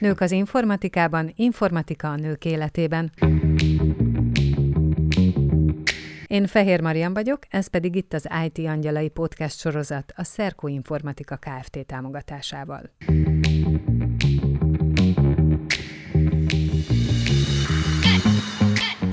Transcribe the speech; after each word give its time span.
Nők 0.00 0.20
az 0.20 0.30
informatikában, 0.30 1.32
informatika 1.36 2.10
a 2.10 2.16
nők 2.16 2.44
életében. 2.44 3.10
Én 6.26 6.46
Fehér 6.46 6.80
Marian 6.80 7.14
vagyok, 7.14 7.38
ez 7.48 7.66
pedig 7.66 7.96
itt 7.96 8.12
az 8.12 8.28
IT 8.44 8.66
Angyalai 8.66 9.08
Podcast 9.08 9.58
sorozat 9.58 10.12
a 10.16 10.24
Szerkó 10.24 10.68
Informatika 10.68 11.36
Kft. 11.36 11.86
támogatásával. 11.86 12.90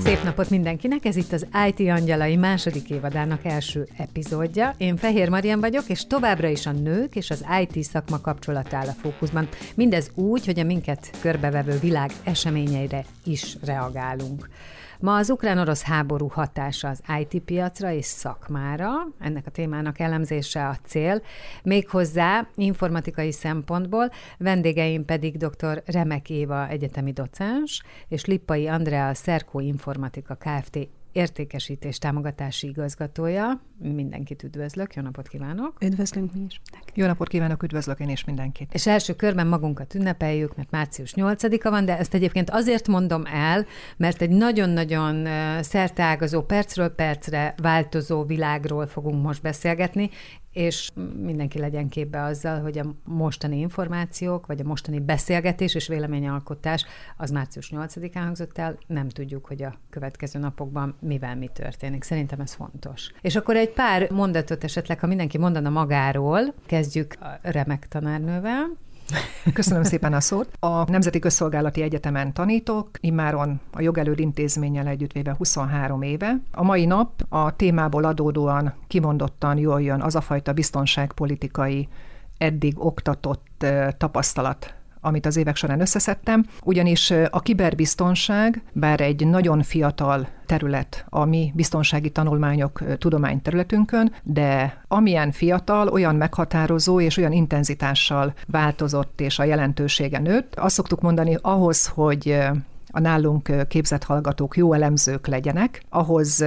Szép 0.08 0.22
napot 0.22 0.50
mindenkinek! 0.50 1.04
Ez 1.04 1.16
itt 1.16 1.32
az 1.32 1.46
IT 1.68 1.88
Angyalai 1.88 2.36
második 2.36 2.90
évadának 2.90 3.44
első 3.44 3.88
epizódja. 3.96 4.74
Én 4.76 4.96
Fehér 4.96 5.28
Marian 5.28 5.60
vagyok, 5.60 5.84
és 5.88 6.06
továbbra 6.06 6.48
is 6.48 6.66
a 6.66 6.72
nők 6.72 7.16
és 7.16 7.30
az 7.30 7.44
IT 7.60 7.84
szakma 7.84 8.20
kapcsolat 8.20 8.74
áll 8.74 8.86
a 8.86 8.92
fókuszban. 9.02 9.48
Mindez 9.74 10.10
úgy, 10.14 10.44
hogy 10.44 10.58
a 10.58 10.64
minket 10.64 11.10
körbevevő 11.20 11.78
világ 11.78 12.10
eseményeire 12.24 13.04
is 13.24 13.56
reagálunk. 13.64 14.48
Ma 15.00 15.16
az 15.16 15.30
ukrán-orosz 15.30 15.82
háború 15.82 16.28
hatása 16.28 16.88
az 16.88 17.02
IT 17.20 17.42
piacra 17.42 17.90
és 17.90 18.04
szakmára, 18.04 18.90
ennek 19.18 19.46
a 19.46 19.50
témának 19.50 19.98
elemzése 19.98 20.68
a 20.68 20.76
cél, 20.84 21.22
méghozzá 21.62 22.48
informatikai 22.54 23.32
szempontból, 23.32 24.10
vendégeim 24.38 25.04
pedig 25.04 25.36
dr. 25.36 25.82
Remek 25.86 26.30
Éva 26.30 26.68
egyetemi 26.68 27.12
docens, 27.12 27.82
és 28.08 28.24
Lippai 28.24 28.66
Andrea 28.66 29.14
Szerkó 29.14 29.60
Informatika 29.60 30.34
Kft 30.34 30.88
értékesítés 31.12 31.98
támogatási 31.98 32.68
igazgatója. 32.68 33.60
Mindenkit 33.78 34.42
üdvözlök, 34.42 34.94
jó 34.94 35.02
napot 35.02 35.28
kívánok! 35.28 35.76
Üdvözlünk 35.80 36.32
mi 36.34 36.40
is! 36.46 36.60
Jó 36.94 37.06
napot 37.06 37.28
kívánok, 37.28 37.62
üdvözlök 37.62 38.00
én 38.00 38.08
is 38.08 38.24
mindenkit! 38.24 38.74
És 38.74 38.86
első 38.86 39.14
körben 39.14 39.46
magunkat 39.46 39.94
ünnepeljük, 39.94 40.56
mert 40.56 40.70
március 40.70 41.12
8-a 41.16 41.70
van, 41.70 41.84
de 41.84 41.98
ezt 41.98 42.14
egyébként 42.14 42.50
azért 42.50 42.88
mondom 42.88 43.22
el, 43.26 43.66
mert 43.96 44.22
egy 44.22 44.30
nagyon-nagyon 44.30 45.26
szerteágazó, 45.62 46.42
percről 46.42 46.88
percre 46.88 47.54
változó 47.62 48.24
világról 48.24 48.86
fogunk 48.86 49.22
most 49.22 49.42
beszélgetni, 49.42 50.10
és 50.52 50.90
mindenki 51.22 51.58
legyen 51.58 51.88
képbe 51.88 52.22
azzal, 52.22 52.60
hogy 52.60 52.78
a 52.78 52.94
mostani 53.04 53.58
információk, 53.58 54.46
vagy 54.46 54.60
a 54.60 54.64
mostani 54.64 55.00
beszélgetés 55.00 55.74
és 55.74 55.88
véleményalkotás 55.88 56.84
az 57.16 57.30
március 57.30 57.72
8-án 57.74 58.10
hangzott 58.12 58.58
el, 58.58 58.78
nem 58.86 59.08
tudjuk, 59.08 59.46
hogy 59.46 59.62
a 59.62 59.74
következő 59.90 60.38
napokban 60.38 60.96
mivel 61.08 61.36
mi 61.36 61.48
történik. 61.52 62.02
Szerintem 62.02 62.40
ez 62.40 62.52
fontos. 62.52 63.10
És 63.20 63.36
akkor 63.36 63.56
egy 63.56 63.70
pár 63.70 64.10
mondatot 64.10 64.64
esetleg, 64.64 65.00
ha 65.00 65.06
mindenki 65.06 65.38
mondana 65.38 65.70
magáról, 65.70 66.54
kezdjük 66.66 67.14
a 67.20 67.38
remek 67.42 67.88
tanárnővel. 67.88 68.66
Köszönöm 69.52 69.82
szépen 69.82 70.12
a 70.12 70.20
szót. 70.20 70.48
A 70.60 70.90
Nemzeti 70.90 71.18
Közszolgálati 71.18 71.82
Egyetemen 71.82 72.32
tanítok, 72.32 72.90
immáron 73.00 73.60
a 73.72 73.80
jogelőd 73.80 74.18
intézménnyel 74.18 74.86
együttvéve 74.86 75.34
23 75.38 76.02
éve. 76.02 76.40
A 76.52 76.62
mai 76.62 76.84
nap 76.84 77.24
a 77.28 77.56
témából 77.56 78.04
adódóan 78.04 78.74
kimondottan 78.86 79.58
jól 79.58 79.82
jön 79.82 80.00
az 80.00 80.14
a 80.14 80.20
fajta 80.20 80.52
biztonságpolitikai 80.52 81.88
eddig 82.38 82.84
oktatott 82.84 83.66
tapasztalat, 83.96 84.74
amit 85.00 85.26
az 85.26 85.36
évek 85.36 85.56
során 85.56 85.80
összeszedtem, 85.80 86.46
ugyanis 86.62 87.10
a 87.30 87.40
kiberbiztonság, 87.40 88.62
bár 88.72 89.00
egy 89.00 89.26
nagyon 89.26 89.62
fiatal 89.62 90.28
terület 90.46 91.04
a 91.08 91.24
mi 91.24 91.52
biztonsági 91.54 92.10
tanulmányok 92.10 92.98
tudományterületünkön, 92.98 94.12
de 94.22 94.82
amilyen 94.88 95.32
fiatal, 95.32 95.88
olyan 95.88 96.14
meghatározó 96.14 97.00
és 97.00 97.16
olyan 97.16 97.32
intenzitással 97.32 98.34
változott 98.46 99.20
és 99.20 99.38
a 99.38 99.44
jelentősége 99.44 100.18
nőtt. 100.18 100.54
Azt 100.54 100.74
szoktuk 100.74 101.00
mondani, 101.00 101.36
ahhoz, 101.40 101.86
hogy 101.86 102.38
a 102.90 103.00
nálunk 103.00 103.66
képzett 103.68 104.04
hallgatók 104.04 104.56
jó 104.56 104.72
elemzők 104.72 105.26
legyenek, 105.26 105.82
ahhoz 105.88 106.44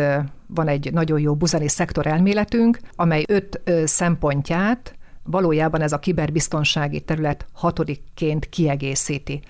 van 0.47 0.67
egy 0.67 0.93
nagyon 0.93 1.19
jó 1.19 1.35
buzani 1.35 1.67
szektor 1.67 2.07
elméletünk, 2.07 2.79
amely 2.95 3.23
öt 3.27 3.61
szempontját 3.85 4.95
valójában 5.23 5.81
ez 5.81 5.91
a 5.91 5.99
kiberbiztonsági 5.99 7.01
terület 7.01 7.45
hatodikként 7.51 8.49
kiegészíti 8.49 9.41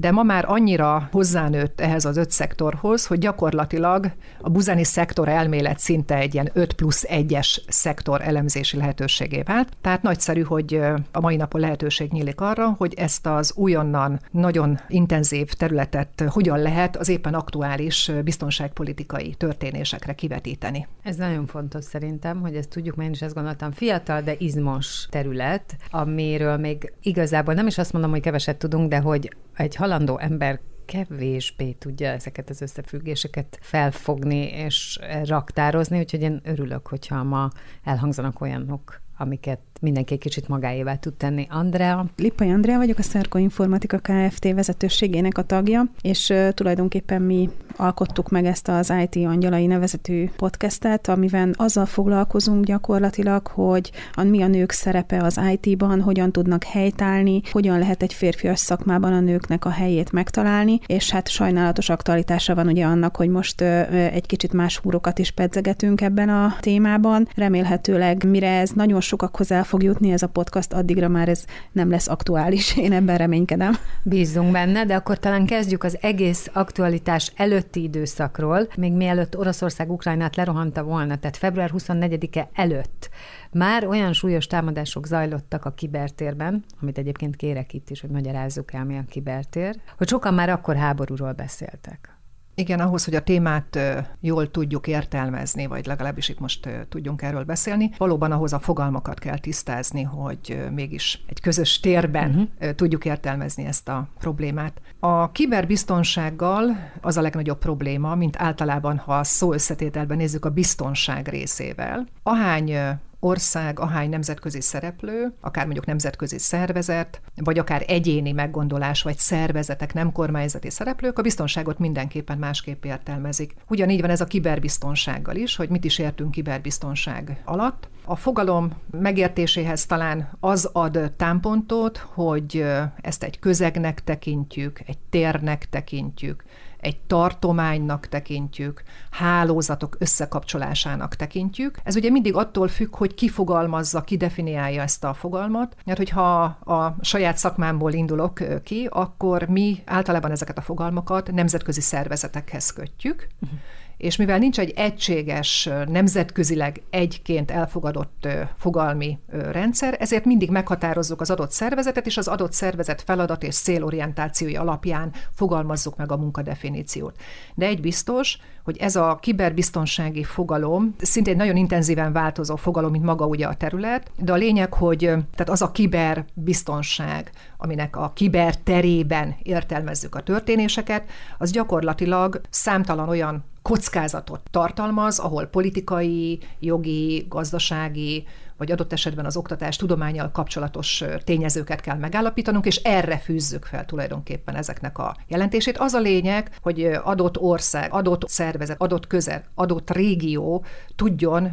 de 0.00 0.10
ma 0.10 0.22
már 0.22 0.44
annyira 0.48 1.08
hozzánőtt 1.12 1.80
ehhez 1.80 2.04
az 2.04 2.16
öt 2.16 2.30
szektorhoz, 2.30 3.06
hogy 3.06 3.18
gyakorlatilag 3.18 4.12
a 4.40 4.50
buzani 4.50 4.84
szektor 4.84 5.28
elmélet 5.28 5.78
szinte 5.78 6.16
egy 6.16 6.34
ilyen 6.34 6.50
5 6.52 6.72
plusz 6.72 7.04
1-es 7.08 7.58
szektor 7.68 8.20
elemzési 8.22 8.76
lehetőségé 8.76 9.42
vált. 9.42 9.68
Tehát 9.80 10.02
nagyszerű, 10.02 10.42
hogy 10.42 10.80
a 11.12 11.20
mai 11.20 11.36
napon 11.36 11.60
lehetőség 11.60 12.12
nyílik 12.12 12.40
arra, 12.40 12.74
hogy 12.78 12.94
ezt 12.94 13.26
az 13.26 13.52
újonnan 13.56 14.20
nagyon 14.30 14.80
intenzív 14.88 15.52
területet 15.52 16.24
hogyan 16.28 16.58
lehet 16.58 16.96
az 16.96 17.08
éppen 17.08 17.34
aktuális 17.34 18.10
biztonságpolitikai 18.24 19.34
történésekre 19.34 20.12
kivetíteni. 20.12 20.86
Ez 21.02 21.16
nagyon 21.16 21.46
fontos 21.46 21.84
szerintem, 21.84 22.40
hogy 22.40 22.54
ezt 22.54 22.68
tudjuk, 22.68 22.96
mert 22.96 23.08
én 23.08 23.14
is 23.14 23.22
ezt 23.22 23.34
gondoltam, 23.34 23.72
fiatal, 23.72 24.20
de 24.20 24.34
izmos 24.38 25.06
terület, 25.10 25.76
amiről 25.90 26.56
még 26.56 26.92
igazából 27.02 27.54
nem 27.54 27.66
is 27.66 27.78
azt 27.78 27.92
mondom, 27.92 28.10
hogy 28.10 28.20
keveset 28.20 28.56
tudunk, 28.56 28.88
de 28.88 28.98
hogy 28.98 29.30
egy 29.58 29.74
halandó 29.74 30.18
ember 30.18 30.60
kevésbé 30.84 31.72
tudja 31.72 32.08
ezeket 32.08 32.50
az 32.50 32.60
összefüggéseket 32.60 33.58
felfogni 33.60 34.50
és 34.50 34.98
raktározni, 35.24 35.98
úgyhogy 35.98 36.22
én 36.22 36.40
örülök, 36.44 36.86
hogyha 36.86 37.22
ma 37.22 37.50
elhangzanak 37.84 38.40
olyanok, 38.40 39.00
amiket 39.16 39.60
mindenki 39.80 40.12
egy 40.12 40.20
kicsit 40.20 40.48
magáévá 40.48 40.94
tud 40.94 41.12
tenni. 41.14 41.46
Andrea? 41.50 42.06
Lippai 42.16 42.50
Andrea 42.50 42.76
vagyok, 42.76 42.98
a 42.98 43.02
Szerko 43.02 43.38
Informatika 43.38 43.98
Kft. 43.98 44.52
vezetőségének 44.52 45.38
a 45.38 45.42
tagja, 45.42 45.84
és 46.00 46.32
tulajdonképpen 46.54 47.22
mi 47.22 47.50
alkottuk 47.76 48.28
meg 48.28 48.46
ezt 48.46 48.68
az 48.68 48.92
IT 49.02 49.26
Angyalai 49.26 49.66
nevezetű 49.66 50.28
podcastet, 50.36 51.08
amiben 51.08 51.54
azzal 51.56 51.86
foglalkozunk 51.86 52.64
gyakorlatilag, 52.64 53.46
hogy 53.46 53.90
a, 54.12 54.22
mi 54.22 54.42
a 54.42 54.46
nők 54.46 54.70
szerepe 54.70 55.22
az 55.22 55.40
IT-ban, 55.52 56.00
hogyan 56.00 56.32
tudnak 56.32 56.64
helytállni, 56.64 57.40
hogyan 57.50 57.78
lehet 57.78 58.02
egy 58.02 58.12
férfias 58.12 58.58
szakmában 58.58 59.12
a 59.12 59.20
nőknek 59.20 59.64
a 59.64 59.70
helyét 59.70 60.12
megtalálni, 60.12 60.80
és 60.86 61.10
hát 61.10 61.28
sajnálatos 61.28 61.88
aktualitása 61.88 62.54
van 62.54 62.66
ugye 62.66 62.84
annak, 62.84 63.16
hogy 63.16 63.28
most 63.28 63.60
egy 63.60 64.26
kicsit 64.26 64.52
más 64.52 64.76
húrokat 64.76 65.18
is 65.18 65.30
pedzegetünk 65.30 66.00
ebben 66.00 66.28
a 66.28 66.56
témában. 66.60 67.28
Remélhetőleg, 67.34 68.24
mire 68.24 68.58
ez 68.58 68.70
nagyon 68.70 69.00
sokakhoz 69.00 69.50
el 69.50 69.64
fog 69.68 69.82
jutni 69.82 70.12
ez 70.12 70.22
a 70.22 70.28
podcast, 70.28 70.72
addigra 70.72 71.08
már 71.08 71.28
ez 71.28 71.44
nem 71.72 71.90
lesz 71.90 72.08
aktuális. 72.08 72.76
Én 72.76 72.92
ebben 72.92 73.16
reménykedem. 73.16 73.76
Bízzunk 74.02 74.52
benne, 74.52 74.84
de 74.84 74.94
akkor 74.94 75.18
talán 75.18 75.46
kezdjük 75.46 75.84
az 75.84 75.98
egész 76.00 76.50
aktualitás 76.52 77.32
előtti 77.36 77.82
időszakról, 77.82 78.68
még 78.76 78.92
mielőtt 78.92 79.38
Oroszország 79.38 79.90
Ukrajnát 79.90 80.36
lerohanta 80.36 80.82
volna, 80.82 81.18
tehát 81.18 81.36
február 81.36 81.70
24-e 81.78 82.48
előtt 82.54 83.10
már 83.52 83.86
olyan 83.86 84.12
súlyos 84.12 84.46
támadások 84.46 85.06
zajlottak 85.06 85.64
a 85.64 85.70
kibertérben, 85.70 86.64
amit 86.80 86.98
egyébként 86.98 87.36
kérek 87.36 87.72
itt 87.72 87.90
is, 87.90 88.00
hogy 88.00 88.10
magyarázzuk 88.10 88.72
el, 88.72 88.84
mi 88.84 88.96
a 88.96 89.04
kibertér, 89.08 89.76
hogy 89.96 90.08
sokan 90.08 90.34
már 90.34 90.48
akkor 90.48 90.76
háborúról 90.76 91.32
beszéltek. 91.32 92.17
Igen, 92.58 92.80
ahhoz, 92.80 93.04
hogy 93.04 93.14
a 93.14 93.22
témát 93.22 93.78
jól 94.20 94.50
tudjuk 94.50 94.86
értelmezni, 94.86 95.66
vagy 95.66 95.86
legalábbis 95.86 96.28
itt 96.28 96.38
most 96.38 96.68
tudjunk 96.88 97.22
erről 97.22 97.44
beszélni, 97.44 97.90
valóban 97.98 98.32
ahhoz 98.32 98.52
a 98.52 98.58
fogalmakat 98.58 99.18
kell 99.18 99.38
tisztázni, 99.38 100.02
hogy 100.02 100.66
mégis 100.74 101.24
egy 101.28 101.40
közös 101.40 101.80
térben 101.80 102.30
uh-huh. 102.30 102.74
tudjuk 102.74 103.04
értelmezni 103.04 103.64
ezt 103.64 103.88
a 103.88 104.08
problémát. 104.18 104.80
A 105.00 105.32
kiberbiztonsággal 105.32 106.90
az 107.00 107.16
a 107.16 107.20
legnagyobb 107.20 107.58
probléma, 107.58 108.14
mint 108.14 108.36
általában, 108.38 108.98
ha 108.98 109.18
a 109.18 109.24
szó 109.24 109.52
összetételben 109.52 110.16
nézzük 110.16 110.44
a 110.44 110.50
biztonság 110.50 111.28
részével. 111.28 112.06
Ahány 112.22 112.72
ország, 113.20 113.80
ahány 113.80 114.08
nemzetközi 114.08 114.60
szereplő, 114.60 115.32
akár 115.40 115.64
mondjuk 115.64 115.86
nemzetközi 115.86 116.38
szervezet, 116.38 117.20
vagy 117.36 117.58
akár 117.58 117.84
egyéni 117.86 118.32
meggondolás, 118.32 119.02
vagy 119.02 119.18
szervezetek, 119.18 119.94
nem 119.94 120.12
kormányzati 120.12 120.70
szereplők, 120.70 121.18
a 121.18 121.22
biztonságot 121.22 121.78
mindenképpen 121.78 122.38
másképp 122.38 122.84
értelmezik. 122.84 123.54
Ugyanígy 123.68 124.00
van 124.00 124.10
ez 124.10 124.20
a 124.20 124.24
kiberbiztonsággal 124.24 125.36
is, 125.36 125.56
hogy 125.56 125.68
mit 125.68 125.84
is 125.84 125.98
értünk 125.98 126.30
kiberbiztonság 126.30 127.42
alatt. 127.44 127.88
A 128.04 128.16
fogalom 128.16 128.72
megértéséhez 128.90 129.86
talán 129.86 130.30
az 130.40 130.70
ad 130.72 131.12
támpontot, 131.16 131.96
hogy 131.98 132.64
ezt 133.00 133.22
egy 133.22 133.38
közegnek 133.38 134.04
tekintjük, 134.04 134.80
egy 134.86 134.98
térnek 135.10 135.68
tekintjük, 135.70 136.44
egy 136.80 137.00
tartománynak 137.00 138.06
tekintjük, 138.06 138.82
hálózatok 139.10 139.96
összekapcsolásának 139.98 141.14
tekintjük. 141.14 141.78
Ez 141.84 141.96
ugye 141.96 142.10
mindig 142.10 142.34
attól 142.34 142.68
függ, 142.68 142.96
hogy 142.96 143.14
ki 143.14 143.28
fogalmazza, 143.28 144.00
ki 144.00 144.16
definiálja 144.16 144.82
ezt 144.82 145.04
a 145.04 145.14
fogalmat, 145.14 145.76
mert 145.84 145.98
hogyha 145.98 146.42
a 146.64 146.96
saját 147.00 147.36
szakmámból 147.36 147.92
indulok 147.92 148.62
ki, 148.62 148.88
akkor 148.90 149.42
mi 149.42 149.82
általában 149.84 150.30
ezeket 150.30 150.58
a 150.58 150.62
fogalmakat 150.62 151.32
nemzetközi 151.32 151.80
szervezetekhez 151.80 152.72
kötjük, 152.72 153.26
uh-huh 153.40 153.58
és 153.98 154.16
mivel 154.16 154.38
nincs 154.38 154.58
egy 154.58 154.72
egységes, 154.76 155.68
nemzetközileg 155.86 156.82
egyként 156.90 157.50
elfogadott 157.50 158.28
fogalmi 158.56 159.18
rendszer, 159.28 159.96
ezért 160.00 160.24
mindig 160.24 160.50
meghatározzuk 160.50 161.20
az 161.20 161.30
adott 161.30 161.50
szervezetet, 161.50 162.06
és 162.06 162.16
az 162.16 162.28
adott 162.28 162.52
szervezet 162.52 163.02
feladat 163.02 163.42
és 163.42 163.54
célorientációi 163.54 164.56
alapján 164.56 165.12
fogalmazzuk 165.34 165.96
meg 165.96 166.12
a 166.12 166.16
munkadefiníciót. 166.16 167.16
De 167.54 167.66
egy 167.66 167.80
biztos, 167.80 168.38
hogy 168.64 168.76
ez 168.76 168.96
a 168.96 169.18
kiberbiztonsági 169.20 170.24
fogalom 170.24 170.94
szintén 170.98 171.36
nagyon 171.36 171.56
intenzíven 171.56 172.12
változó 172.12 172.56
fogalom, 172.56 172.90
mint 172.90 173.04
maga 173.04 173.26
ugye 173.26 173.46
a 173.46 173.54
terület, 173.54 174.10
de 174.16 174.32
a 174.32 174.36
lényeg, 174.36 174.74
hogy 174.74 174.98
tehát 174.98 175.48
az 175.48 175.62
a 175.62 175.70
kiberbiztonság, 175.70 177.30
aminek 177.56 177.96
a 177.96 178.12
kiber 178.14 178.56
terében 178.56 179.36
értelmezzük 179.42 180.14
a 180.14 180.20
történéseket, 180.20 181.10
az 181.38 181.50
gyakorlatilag 181.50 182.40
számtalan 182.50 183.08
olyan 183.08 183.44
kockázatot 183.68 184.40
tartalmaz, 184.50 185.18
ahol 185.18 185.46
politikai, 185.46 186.38
jogi, 186.60 187.26
gazdasági, 187.28 188.26
vagy 188.56 188.72
adott 188.72 188.92
esetben 188.92 189.24
az 189.24 189.36
oktatás 189.36 189.76
tudományal 189.76 190.30
kapcsolatos 190.30 191.04
tényezőket 191.24 191.80
kell 191.80 191.96
megállapítanunk, 191.96 192.66
és 192.66 192.76
erre 192.76 193.18
fűzzük 193.18 193.64
fel 193.64 193.84
tulajdonképpen 193.84 194.54
ezeknek 194.54 194.98
a 194.98 195.16
jelentését. 195.26 195.78
Az 195.78 195.92
a 195.92 196.00
lényeg, 196.00 196.50
hogy 196.62 196.84
adott 196.84 197.38
ország, 197.38 197.92
adott 197.92 198.28
szervezet, 198.28 198.80
adott 198.80 199.06
közel, 199.06 199.44
adott 199.54 199.90
régió 199.90 200.64
tudjon 200.96 201.44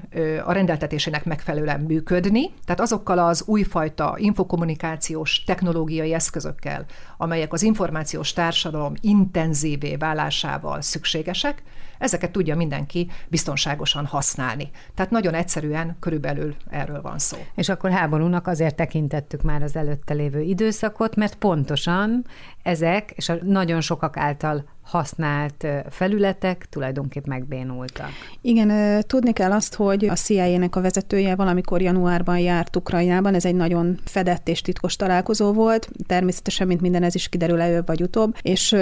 a 0.45 0.51
rendeltetésének 0.51 1.25
megfelelően 1.25 1.79
működni, 1.79 2.51
tehát 2.65 2.81
azokkal 2.81 3.19
az 3.19 3.43
újfajta 3.45 4.15
infokommunikációs 4.17 5.43
technológiai 5.43 6.13
eszközökkel, 6.13 6.85
amelyek 7.17 7.53
az 7.53 7.61
információs 7.61 8.33
társadalom 8.33 8.93
intenzívé 9.01 9.95
válásával 9.95 10.81
szükségesek, 10.81 11.63
ezeket 11.99 12.31
tudja 12.31 12.55
mindenki 12.55 13.09
biztonságosan 13.27 14.05
használni. 14.05 14.69
Tehát 14.93 15.11
nagyon 15.11 15.33
egyszerűen 15.33 15.95
körülbelül 15.99 16.55
erről 16.69 17.01
van 17.01 17.17
szó. 17.17 17.37
És 17.55 17.69
akkor 17.69 17.91
háborúnak 17.91 18.47
azért 18.47 18.75
tekintettük 18.75 19.41
már 19.41 19.63
az 19.63 19.75
előtte 19.75 20.13
lévő 20.13 20.41
időszakot, 20.41 21.15
mert 21.15 21.35
pontosan 21.35 22.25
ezek, 22.63 23.11
és 23.11 23.29
a 23.29 23.35
nagyon 23.43 23.81
sokak 23.81 24.17
által 24.17 24.65
használt 24.85 25.67
felületek 25.89 26.65
tulajdonképp 26.69 27.25
megbénultak. 27.25 28.09
Igen, 28.41 29.01
tudni 29.07 29.33
kell 29.33 29.51
azt, 29.51 29.75
hogy 29.75 30.05
a 30.05 30.15
CIA-nek 30.15 30.75
a 30.75 30.81
vezetője 30.81 31.35
valamikor 31.35 31.81
januárban 31.81 32.39
járt 32.39 32.75
Ukrajnában, 32.75 33.33
ez 33.33 33.45
egy 33.45 33.55
nagyon 33.55 33.99
fedett 34.05 34.47
és 34.47 34.61
titkos 34.61 34.95
találkozó 34.95 35.53
volt, 35.53 35.89
természetesen, 36.07 36.67
mint 36.67 36.81
minden 36.81 37.03
ez 37.03 37.15
is 37.15 37.29
kiderül 37.29 37.61
előbb 37.61 37.87
vagy 37.87 38.01
utóbb, 38.01 38.35
és 38.41 38.75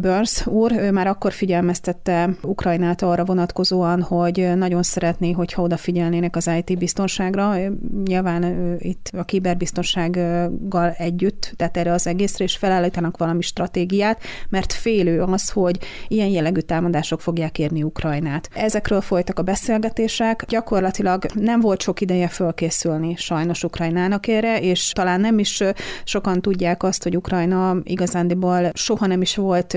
Burns 0.00 0.46
úr 0.46 0.72
ő 0.72 0.90
már 0.90 1.06
akkor 1.06 1.32
figyelmeztette 1.32 2.30
Ukrajnát 2.42 3.02
arra 3.02 3.24
vonatkozóan, 3.24 4.02
hogy 4.02 4.52
nagyon 4.56 4.82
szeretné, 4.82 5.32
hogyha 5.32 5.62
odafigyelnének 5.62 6.36
az 6.36 6.50
IT 6.64 6.78
biztonságra, 6.78 7.54
nyilván 8.04 8.76
itt 8.78 9.10
a 9.16 9.24
kiberbiztonsággal 9.24 10.90
együtt, 10.90 11.52
tehát 11.56 11.76
erre 11.76 11.92
az 11.92 12.06
egészre, 12.06 12.44
és 12.44 12.56
felállítanak 12.56 13.16
valami 13.16 13.42
stratégiát, 13.42 14.22
mert 14.48 14.72
félő 14.72 15.22
az, 15.32 15.50
hogy 15.50 15.78
ilyen 16.08 16.28
jellegű 16.28 16.60
támadások 16.60 17.20
fogják 17.20 17.58
érni 17.58 17.82
Ukrajnát. 17.82 18.48
Ezekről 18.54 19.00
folytak 19.00 19.38
a 19.38 19.42
beszélgetések, 19.42 20.44
gyakorlatilag 20.48 21.24
nem 21.34 21.60
volt 21.60 21.82
sok 21.82 22.00
ideje 22.00 22.28
fölkészülni 22.28 23.14
sajnos 23.16 23.64
Ukrajnának 23.64 24.26
erre, 24.26 24.60
és 24.60 24.90
talán 24.92 25.20
nem 25.20 25.38
is 25.38 25.62
sokan 26.04 26.40
tudják 26.40 26.82
azt, 26.82 27.02
hogy 27.02 27.16
Ukrajna 27.16 27.76
igazándiból 27.82 28.70
soha 28.74 29.06
nem 29.06 29.22
is 29.22 29.36
volt 29.36 29.76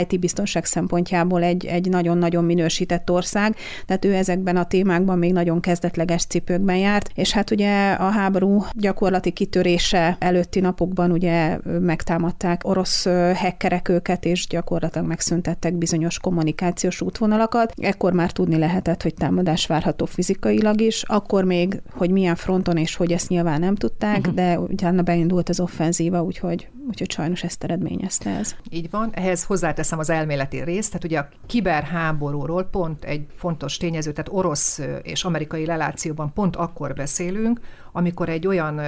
IT 0.00 0.20
biztonság 0.20 0.64
szempontjából 0.64 1.42
egy, 1.42 1.66
egy 1.66 1.88
nagyon-nagyon 1.88 2.44
minősített 2.44 3.10
ország, 3.10 3.56
tehát 3.86 4.04
ő 4.04 4.14
ezekben 4.14 4.56
a 4.56 4.64
témákban 4.64 5.18
még 5.18 5.32
nagyon 5.32 5.60
kezdetleges 5.60 6.24
cipőkben 6.24 6.76
járt, 6.76 7.10
és 7.14 7.32
hát 7.32 7.50
ugye 7.50 7.90
a 7.92 8.10
háború 8.10 8.64
gyakorlati 8.72 9.30
kitörése 9.30 10.16
előtti 10.18 10.60
napokban 10.60 11.10
ugye 11.10 11.58
megtámadták 11.80 12.60
orosz 12.64 13.04
hekkerek 13.34 13.88
őket, 13.88 14.24
és 14.24 14.46
gyakorlatilag 14.46 14.87
gyakorlatilag 14.88 15.08
megszüntettek 15.08 15.74
bizonyos 15.74 16.18
kommunikációs 16.18 17.00
útvonalakat. 17.00 17.72
Ekkor 17.76 18.12
már 18.12 18.32
tudni 18.32 18.58
lehetett, 18.58 19.02
hogy 19.02 19.14
támadás 19.14 19.66
várható 19.66 20.04
fizikailag 20.04 20.80
is, 20.80 21.02
akkor 21.06 21.44
még, 21.44 21.82
hogy 21.90 22.10
milyen 22.10 22.36
fronton 22.36 22.76
és 22.76 22.96
hogy 22.96 23.12
ezt 23.12 23.28
nyilván 23.28 23.60
nem 23.60 23.74
tudták, 23.74 24.18
uh-huh. 24.18 24.34
de 24.34 24.58
utána 24.58 25.02
beindult 25.02 25.48
az 25.48 25.60
offenzíva, 25.60 26.22
úgyhogy, 26.22 26.68
úgyhogy 26.88 27.10
sajnos 27.10 27.42
ezt 27.42 27.64
eredményezte 27.64 28.30
ez. 28.30 28.54
Így 28.70 28.90
van, 28.90 29.10
ehhez 29.12 29.44
hozzáteszem 29.44 29.98
az 29.98 30.10
elméleti 30.10 30.60
részt, 30.62 30.88
tehát 30.88 31.04
ugye 31.04 31.18
a 31.18 31.28
kiberháborúról 31.46 32.64
pont 32.64 33.04
egy 33.04 33.26
fontos 33.36 33.76
tényező, 33.76 34.12
tehát 34.12 34.32
orosz 34.32 34.80
és 35.02 35.24
amerikai 35.24 35.64
relációban 35.64 36.32
pont 36.32 36.56
akkor 36.56 36.94
beszélünk, 36.94 37.60
amikor 37.92 38.28
egy 38.28 38.46
olyan 38.46 38.80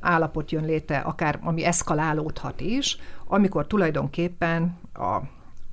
állapot 0.00 0.50
jön 0.50 0.64
létre, 0.64 0.98
akár 0.98 1.38
ami 1.42 1.64
eszkalálódhat 1.64 2.60
is, 2.60 2.96
amikor 3.28 3.66
tulajdonképpen 3.66 4.78
a 4.94 5.20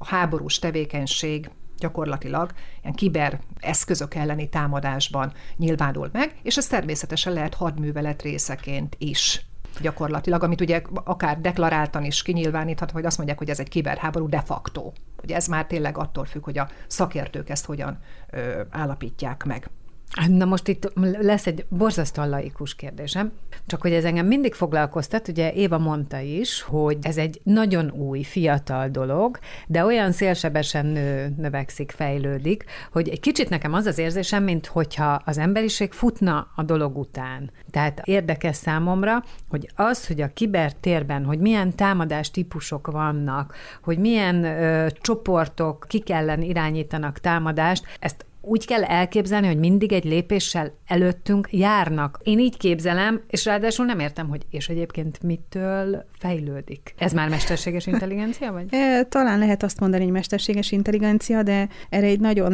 a 0.03 0.15
háborús 0.15 0.59
tevékenység 0.59 1.49
gyakorlatilag 1.77 2.51
ilyen 2.81 2.95
kiber 2.95 3.39
eszközök 3.59 4.15
elleni 4.15 4.49
támadásban 4.49 5.33
nyilvánul 5.57 6.09
meg, 6.11 6.35
és 6.43 6.57
ez 6.57 6.67
természetesen 6.67 7.33
lehet 7.33 7.53
hadművelet 7.53 8.21
részeként 8.21 8.95
is 8.97 9.45
gyakorlatilag, 9.81 10.43
amit 10.43 10.61
ugye 10.61 10.81
akár 10.93 11.41
deklaráltan 11.41 12.03
is 12.03 12.21
kinyilváníthat, 12.21 12.91
vagy 12.91 13.05
azt 13.05 13.17
mondják, 13.17 13.37
hogy 13.37 13.49
ez 13.49 13.59
egy 13.59 13.69
kiberháború 13.69 14.29
de 14.29 14.41
facto. 14.41 14.91
Ugye 15.23 15.35
ez 15.35 15.47
már 15.47 15.65
tényleg 15.65 15.97
attól 15.97 16.25
függ, 16.25 16.43
hogy 16.43 16.57
a 16.57 16.69
szakértők 16.87 17.49
ezt 17.49 17.65
hogyan 17.65 17.99
ö, 18.29 18.61
állapítják 18.69 19.43
meg. 19.43 19.69
Na 20.27 20.45
most 20.45 20.67
itt 20.67 20.91
lesz 21.21 21.47
egy 21.47 21.65
borzasztóan 21.69 22.29
laikus 22.29 22.75
kérdésem, 22.75 23.31
csak 23.65 23.81
hogy 23.81 23.93
ez 23.93 24.03
engem 24.03 24.25
mindig 24.25 24.53
foglalkoztat, 24.53 25.27
ugye 25.27 25.53
Éva 25.53 25.77
mondta 25.77 26.19
is, 26.19 26.61
hogy 26.61 26.97
ez 27.01 27.17
egy 27.17 27.41
nagyon 27.43 27.91
új, 27.91 28.23
fiatal 28.23 28.89
dolog, 28.89 29.39
de 29.67 29.85
olyan 29.85 30.11
szélsebesen 30.11 30.85
nő, 30.85 31.33
növekszik, 31.37 31.91
fejlődik, 31.91 32.65
hogy 32.91 33.09
egy 33.09 33.19
kicsit 33.19 33.49
nekem 33.49 33.73
az 33.73 33.85
az 33.85 33.97
érzésem, 33.97 34.43
mint 34.43 34.65
hogyha 34.65 35.21
az 35.25 35.37
emberiség 35.37 35.91
futna 35.91 36.47
a 36.55 36.63
dolog 36.63 36.97
után. 36.97 37.51
Tehát 37.71 38.01
érdekes 38.03 38.55
számomra, 38.55 39.23
hogy 39.49 39.69
az, 39.75 40.07
hogy 40.07 40.21
a 40.21 40.33
kibertérben, 40.33 41.25
hogy 41.25 41.39
milyen 41.39 41.75
támadás 41.75 42.31
típusok 42.31 42.91
vannak, 42.91 43.55
hogy 43.83 43.97
milyen 43.97 44.43
ö, 44.43 44.87
csoportok 45.01 45.85
kik 45.87 46.09
ellen 46.09 46.41
irányítanak 46.41 47.19
támadást, 47.19 47.85
ezt 47.99 48.25
úgy 48.45 48.65
kell 48.65 48.83
elképzelni, 48.83 49.47
hogy 49.47 49.59
mindig 49.59 49.91
egy 49.91 50.03
lépéssel 50.03 50.73
előttünk 50.93 51.47
járnak. 51.51 52.19
Én 52.23 52.39
így 52.39 52.57
képzelem, 52.57 53.21
és 53.27 53.45
ráadásul 53.45 53.85
nem 53.85 53.99
értem, 53.99 54.29
hogy 54.29 54.41
és 54.49 54.69
egyébként 54.69 55.21
mitől 55.23 56.05
fejlődik. 56.19 56.93
Ez 56.97 57.13
már 57.13 57.29
mesterséges 57.29 57.87
intelligencia, 57.87 58.51
vagy? 58.51 58.65
Talán 59.09 59.39
lehet 59.39 59.63
azt 59.63 59.79
mondani, 59.79 60.03
hogy 60.03 60.11
mesterséges 60.11 60.71
intelligencia, 60.71 61.43
de 61.43 61.67
erre 61.89 62.05
egy 62.05 62.19
nagyon, 62.19 62.53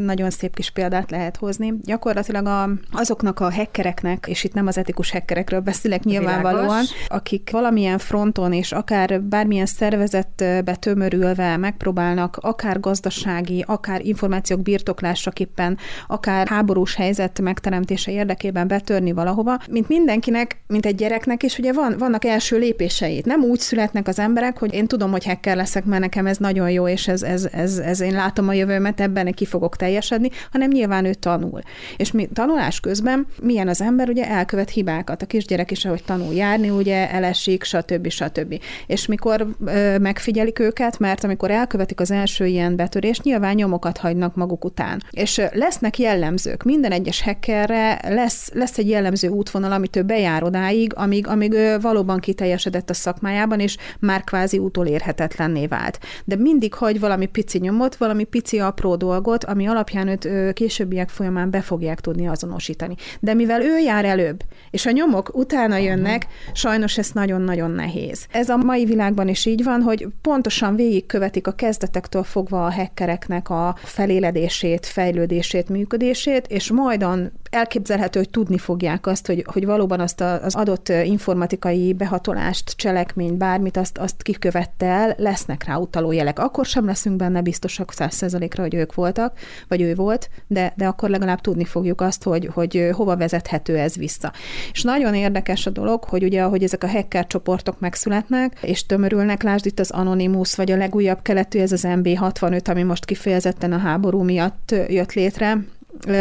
nagyon 0.00 0.30
szép 0.30 0.54
kis 0.54 0.70
példát 0.70 1.10
lehet 1.10 1.36
hozni. 1.36 1.74
Gyakorlatilag 1.82 2.46
a, 2.46 2.68
azoknak 2.92 3.40
a 3.40 3.52
hackereknek, 3.52 4.26
és 4.28 4.44
itt 4.44 4.54
nem 4.54 4.66
az 4.66 4.78
etikus 4.78 5.10
hackerekről 5.10 5.60
beszélek 5.60 6.04
nyilvánvalóan, 6.04 6.62
Világos. 6.66 7.06
akik 7.08 7.50
valamilyen 7.50 7.98
fronton 7.98 8.52
és 8.52 8.72
akár 8.72 9.22
bármilyen 9.22 9.66
szervezetbe 9.66 10.76
tömörülve 10.76 11.56
megpróbálnak 11.56 12.36
akár 12.36 12.80
gazdasági, 12.80 13.64
akár 13.66 14.04
információk 14.04 14.62
birtoklása 14.62 15.28
másokképpen 15.28 15.78
akár 16.06 16.48
háborús 16.48 16.94
helyzet 16.94 17.40
megteremtése 17.58 18.12
érdekében 18.12 18.68
betörni 18.68 19.12
valahova, 19.12 19.58
mint 19.70 19.88
mindenkinek, 19.88 20.56
mint 20.66 20.86
egy 20.86 20.94
gyereknek 20.94 21.42
is, 21.42 21.58
ugye 21.58 21.72
van, 21.72 21.94
vannak 21.98 22.24
első 22.24 22.58
lépéseit. 22.58 23.24
Nem 23.24 23.42
úgy 23.42 23.58
születnek 23.58 24.08
az 24.08 24.18
emberek, 24.18 24.58
hogy 24.58 24.74
én 24.74 24.86
tudom, 24.86 25.10
hogy 25.10 25.24
hacker 25.24 25.56
leszek, 25.56 25.84
mert 25.84 26.00
nekem 26.02 26.26
ez 26.26 26.36
nagyon 26.36 26.70
jó, 26.70 26.88
és 26.88 27.08
ez, 27.08 27.22
ez, 27.22 27.48
ez, 27.52 27.78
ez 27.78 28.00
én 28.00 28.12
látom 28.12 28.48
a 28.48 28.52
jövőmet, 28.52 29.00
ebben 29.00 29.32
ki 29.32 29.44
fogok 29.44 29.76
teljesedni, 29.76 30.30
hanem 30.52 30.70
nyilván 30.70 31.04
ő 31.04 31.14
tanul. 31.14 31.60
És 31.96 32.12
mi 32.12 32.28
tanulás 32.32 32.80
közben 32.80 33.26
milyen 33.42 33.68
az 33.68 33.80
ember, 33.80 34.08
ugye 34.08 34.28
elkövet 34.28 34.70
hibákat. 34.70 35.22
A 35.22 35.26
kisgyerek 35.26 35.70
is, 35.70 35.84
ahogy 35.84 36.04
tanul 36.04 36.34
járni, 36.34 36.70
ugye 36.70 37.10
elesik, 37.10 37.64
stb. 37.64 38.08
stb. 38.08 38.60
És 38.86 39.06
mikor 39.06 39.46
ö, 39.66 39.98
megfigyelik 39.98 40.58
őket, 40.58 40.98
mert 40.98 41.24
amikor 41.24 41.50
elkövetik 41.50 42.00
az 42.00 42.10
első 42.10 42.46
ilyen 42.46 42.76
betörést, 42.76 43.22
nyilván 43.22 43.54
nyomokat 43.54 43.98
hagynak 43.98 44.34
maguk 44.34 44.64
után. 44.64 45.02
És 45.10 45.40
lesznek 45.52 45.98
jellemzők. 45.98 46.62
Minden 46.62 46.92
egyes 46.92 47.20
hackerre 47.38 48.00
lesz, 48.08 48.50
lesz 48.54 48.78
egy 48.78 48.88
jellemző 48.88 49.28
útvonal, 49.28 49.72
amit 49.72 49.96
ő 49.96 50.02
bejár 50.02 50.42
odáig, 50.42 50.92
amíg, 50.94 51.26
amíg 51.26 51.52
ő 51.52 51.78
valóban 51.78 52.18
kiteljesedett 52.18 52.90
a 52.90 52.94
szakmájában, 52.94 53.60
és 53.60 53.76
már 53.98 54.24
kvázi 54.24 54.58
utolérhetetlenné 54.58 55.66
vált. 55.66 55.98
De 56.24 56.36
mindig 56.36 56.74
hagy 56.74 57.00
valami 57.00 57.26
pici 57.26 57.58
nyomot, 57.58 57.96
valami 57.96 58.24
pici 58.24 58.58
apró 58.58 58.96
dolgot, 58.96 59.44
ami 59.44 59.66
alapján 59.66 60.08
őt 60.08 60.52
későbbiek 60.52 61.08
folyamán 61.08 61.50
be 61.50 61.60
fogják 61.60 62.00
tudni 62.00 62.28
azonosítani. 62.28 62.94
De 63.20 63.34
mivel 63.34 63.62
ő 63.62 63.78
jár 63.78 64.04
előbb, 64.04 64.42
és 64.70 64.86
a 64.86 64.90
nyomok 64.90 65.30
utána 65.36 65.76
jönnek, 65.76 66.26
sajnos 66.52 66.98
ez 66.98 67.10
nagyon-nagyon 67.12 67.70
nehéz. 67.70 68.26
Ez 68.30 68.48
a 68.48 68.56
mai 68.56 68.84
világban 68.84 69.28
is 69.28 69.46
így 69.46 69.64
van, 69.64 69.82
hogy 69.82 70.06
pontosan 70.22 70.76
végigkövetik 70.76 71.46
a 71.46 71.52
kezdetektől 71.52 72.22
fogva 72.22 72.66
a 72.66 72.72
hackereknek 72.72 73.50
a 73.50 73.76
feléledését, 73.82 74.86
fejlődését, 74.86 75.68
működését, 75.68 76.46
és 76.46 76.70
majdan 76.70 77.27
elképzelhető, 77.50 78.18
hogy 78.18 78.30
tudni 78.30 78.58
fogják 78.58 79.06
azt, 79.06 79.26
hogy, 79.26 79.44
hogy 79.52 79.66
valóban 79.66 80.00
azt 80.00 80.20
az 80.20 80.54
adott 80.54 80.88
informatikai 80.88 81.92
behatolást, 81.92 82.76
cselekményt, 82.76 83.36
bármit, 83.36 83.76
azt, 83.76 83.98
azt 83.98 84.22
kikövette 84.22 84.86
el, 84.86 85.14
lesznek 85.16 85.64
rá 85.64 85.76
utaló 85.76 86.12
jelek. 86.12 86.38
Akkor 86.38 86.66
sem 86.66 86.84
leszünk 86.84 87.16
benne 87.16 87.40
biztosak 87.40 87.92
száz 87.92 88.14
százalékra, 88.14 88.62
hogy 88.62 88.74
ők 88.74 88.94
voltak, 88.94 89.38
vagy 89.68 89.80
ő 89.80 89.94
volt, 89.94 90.30
de, 90.46 90.72
de 90.76 90.86
akkor 90.86 91.10
legalább 91.10 91.40
tudni 91.40 91.64
fogjuk 91.64 92.00
azt, 92.00 92.22
hogy, 92.22 92.50
hogy 92.54 92.88
hova 92.92 93.16
vezethető 93.16 93.76
ez 93.76 93.96
vissza. 93.96 94.32
És 94.72 94.82
nagyon 94.82 95.14
érdekes 95.14 95.66
a 95.66 95.70
dolog, 95.70 96.04
hogy 96.04 96.24
ugye, 96.24 96.42
ahogy 96.42 96.62
ezek 96.62 96.84
a 96.84 96.88
hacker 96.88 97.26
csoportok 97.26 97.80
megszületnek, 97.80 98.58
és 98.62 98.86
tömörülnek, 98.86 99.42
lásd 99.42 99.66
itt 99.66 99.78
az 99.78 99.90
Anonymous, 99.90 100.54
vagy 100.54 100.70
a 100.70 100.76
legújabb 100.76 101.22
keletű, 101.22 101.58
ez 101.58 101.72
az 101.72 101.84
MB65, 101.86 102.68
ami 102.68 102.82
most 102.82 103.04
kifejezetten 103.04 103.72
a 103.72 103.78
háború 103.78 104.22
miatt 104.22 104.74
jött 104.88 105.12
létre, 105.12 105.58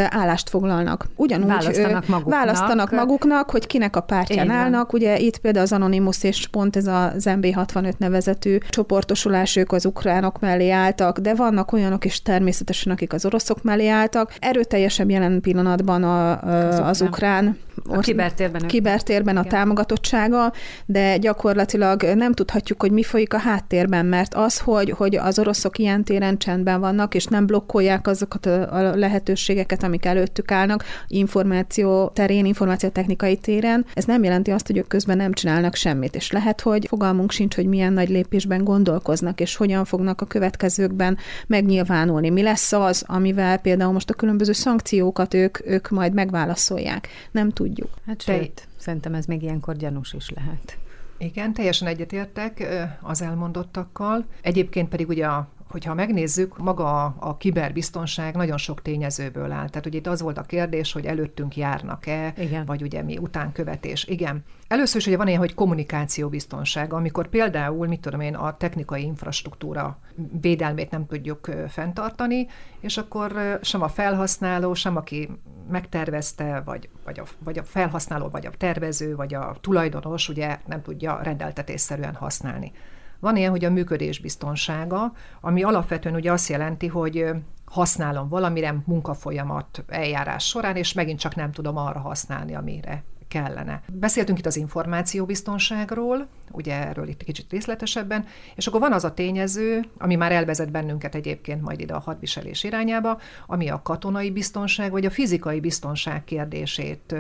állást 0.10 0.50
foglalnak. 0.50 1.08
Ugyanúgy 1.16 1.48
választanak 1.48 2.08
maguknak, 2.08 2.40
választanak 2.40 2.92
maguknak 2.92 3.50
hogy 3.50 3.68
kinek 3.68 3.96
a 3.96 4.02
pártján 4.02 4.46
Igen. 4.46 4.58
állnak. 4.58 4.94
Ugye 4.94 5.18
itt 5.18 5.38
például 5.38 5.64
az 5.64 5.72
Anonymous 5.72 6.24
és 6.24 6.48
pont 6.48 6.76
ez 6.76 6.88
az 6.88 7.24
MB65 7.26 7.98
nevezetű 7.98 8.58
csoportosulás, 8.70 9.56
ők 9.56 9.72
az 9.72 9.86
ukránok 9.86 10.40
mellé 10.40 10.70
álltak, 10.70 11.20
de 11.20 11.36
vannak 11.36 11.72
olyanok 11.72 12.06
is 12.06 12.22
természetesen, 12.22 12.92
akik 12.92 13.14
az 13.14 13.26
oroszok 13.26 13.64
mellé 13.64 13.88
álltak. 13.88 14.34
Erőteljesebb 14.40 15.10
jelen 15.10 15.42
pillanatban 15.42 16.04
a, 16.04 16.42
az, 16.42 16.80
az 16.80 17.02
ukrán 17.02 17.58
a 17.86 18.00
kibertérben, 18.00 18.68
kibertérben 18.68 19.38
a 19.38 19.44
támogatottsága, 19.44 20.54
de 20.86 21.18
gyakorlatilag 21.18 22.04
nem 22.04 22.34
tudhatjuk, 22.34 22.82
hogy 22.82 22.92
mi 22.92 23.04
folyik 23.04 23.34
a 23.34 23.38
háttérben, 23.38 24.06
mert 24.06 24.34
az, 24.34 24.60
hogy, 24.60 24.90
hogy 24.90 25.16
az 25.16 25.40
oroszok 25.40 25.78
ilyen 25.78 26.04
téren 26.04 26.38
csendben 26.38 26.80
vannak, 26.80 27.16
és 27.16 27.26
nem 27.26 27.46
blokkolják 27.46 28.08
azokat 28.08 28.46
a 28.46 28.96
lehetőségeket, 28.96 29.67
amik 29.80 30.06
előttük 30.06 30.52
állnak, 30.52 30.84
információ 31.08 32.08
terén, 32.08 32.46
információtechnikai 32.46 33.38
téren, 33.38 33.86
ez 33.94 34.06
nem 34.06 34.24
jelenti 34.24 34.52
azt, 34.52 34.68
hogy 34.68 34.78
ők 34.78 34.88
közben 34.88 35.18
nem 35.18 35.34
csinálnak 35.34 35.76
semmit, 35.76 36.16
és 36.16 36.32
lehet, 36.32 36.62
hogy 36.62 36.88
fogalmunk 36.88 37.32
sincs, 37.32 37.56
hogy 37.56 37.66
milyen 37.66 37.94
nagy 37.94 38.10
lépésben 38.10 38.64
gondolkoznak, 38.64 39.40
és 39.40 39.56
hogyan 39.56 39.86
fognak 39.86 40.22
a 40.22 40.26
következőkben 40.26 41.18
megnyilvánulni. 41.48 42.30
Mi 42.30 42.42
lesz 42.42 42.72
az, 42.72 43.04
amivel 43.08 43.58
például 43.58 43.92
most 43.94 44.10
a 44.10 44.14
különböző 44.14 44.52
szankciókat 44.52 45.34
ők, 45.34 45.68
ők 45.68 45.90
majd 45.90 46.14
megválaszolják. 46.14 47.08
Nem 47.32 47.50
tud 47.50 47.66
tudjuk. 47.68 47.90
Hát 48.06 48.22
sőt, 48.22 48.54
Te... 48.54 48.62
szerintem 48.78 49.14
ez 49.14 49.26
még 49.26 49.42
ilyenkor 49.42 49.76
gyanús 49.76 50.14
is 50.14 50.30
lehet. 50.30 50.78
Igen, 51.18 51.54
teljesen 51.54 51.88
egyetértek 51.88 52.68
az 53.02 53.22
elmondottakkal. 53.22 54.26
Egyébként 54.42 54.90
pedig 54.90 55.08
ugye 55.08 55.26
a 55.26 55.48
hogyha 55.70 55.94
megnézzük, 55.94 56.58
maga 56.58 57.06
a, 57.06 57.38
kiberbiztonság 57.38 58.36
nagyon 58.36 58.58
sok 58.58 58.82
tényezőből 58.82 59.52
áll. 59.52 59.70
Tehát 59.70 59.86
ugye 59.86 59.98
itt 59.98 60.08
az 60.08 60.22
volt 60.22 60.38
a 60.38 60.42
kérdés, 60.42 60.92
hogy 60.92 61.06
előttünk 61.06 61.58
járnak-e, 61.58 62.34
Igen. 62.38 62.66
vagy 62.66 62.82
ugye 62.82 63.02
mi 63.02 63.18
utánkövetés. 63.18 64.06
Igen. 64.06 64.44
Először 64.68 65.00
is 65.00 65.08
ugye 65.08 65.18
van 65.18 65.28
ilyen, 65.28 65.40
hogy 65.40 65.54
kommunikációbiztonság, 65.54 66.94
amikor 66.94 67.28
például, 67.28 67.88
mit 67.88 68.02
tudom 68.02 68.20
én, 68.20 68.36
a 68.36 68.58
technikai 68.58 69.04
infrastruktúra 69.04 70.00
védelmét 70.42 70.92
nem 70.92 71.06
tudjuk 71.06 71.50
fenntartani, 71.68 72.48
és 72.80 72.98
akkor 72.98 73.60
sem 73.62 73.82
a 73.82 73.88
felhasználó, 73.88 74.74
sem 74.74 74.96
aki 74.96 75.30
megtervezte, 75.70 76.62
vagy, 76.66 76.90
vagy, 77.04 77.20
a, 77.20 77.24
vagy 77.40 77.58
a 77.58 77.64
felhasználó, 77.64 78.30
vagy 78.30 78.46
a 78.46 78.52
tervező, 78.58 79.16
vagy 79.16 79.34
a 79.34 79.56
tulajdonos 79.62 80.30
ugye 80.30 80.58
nem 80.66 80.82
tudja 80.82 81.20
rendeltetésszerűen 81.24 82.16
használni. 82.16 82.72
Van 83.20 83.36
ilyen, 83.36 83.52
hogy 83.52 83.66
a 83.66 83.70
működés 83.70 84.20
biztonsága, 84.20 85.14
ami 85.42 85.64
alapvetően 85.64 86.16
ugye 86.16 86.32
azt 86.32 86.50
jelenti, 86.50 86.88
hogy 86.88 87.26
használom 87.66 88.30
valamire 88.30 88.76
munkafolyamat 88.86 89.84
eljárás 89.88 90.48
során, 90.48 90.76
és 90.76 90.94
megint 90.94 91.20
csak 91.20 91.36
nem 91.36 91.52
tudom 91.52 91.78
arra 91.78 92.00
használni, 92.00 92.56
amire 92.56 93.04
kellene. 93.28 93.82
Beszéltünk 93.94 94.40
itt 94.40 94.46
az 94.46 94.58
információbiztonságról, 94.58 96.28
ugye 96.52 96.88
erről 96.88 97.08
itt 97.08 97.24
kicsit 97.24 97.52
részletesebben, 97.52 98.26
és 98.56 98.68
akkor 98.68 98.80
van 98.80 98.94
az 98.94 99.04
a 99.04 99.14
tényező, 99.14 99.86
ami 99.98 100.16
már 100.16 100.32
elvezet 100.32 100.72
bennünket 100.72 101.16
egyébként 101.16 101.62
majd 101.62 101.80
ide 101.80 101.94
a 101.94 102.00
hadviselés 102.00 102.64
irányába, 102.64 103.20
ami 103.48 103.70
a 103.70 103.82
katonai 103.82 104.32
biztonság 104.32 104.92
vagy 104.92 105.06
a 105.06 105.10
fizikai 105.10 105.60
biztonság 105.60 106.24
kérdését 106.24 107.16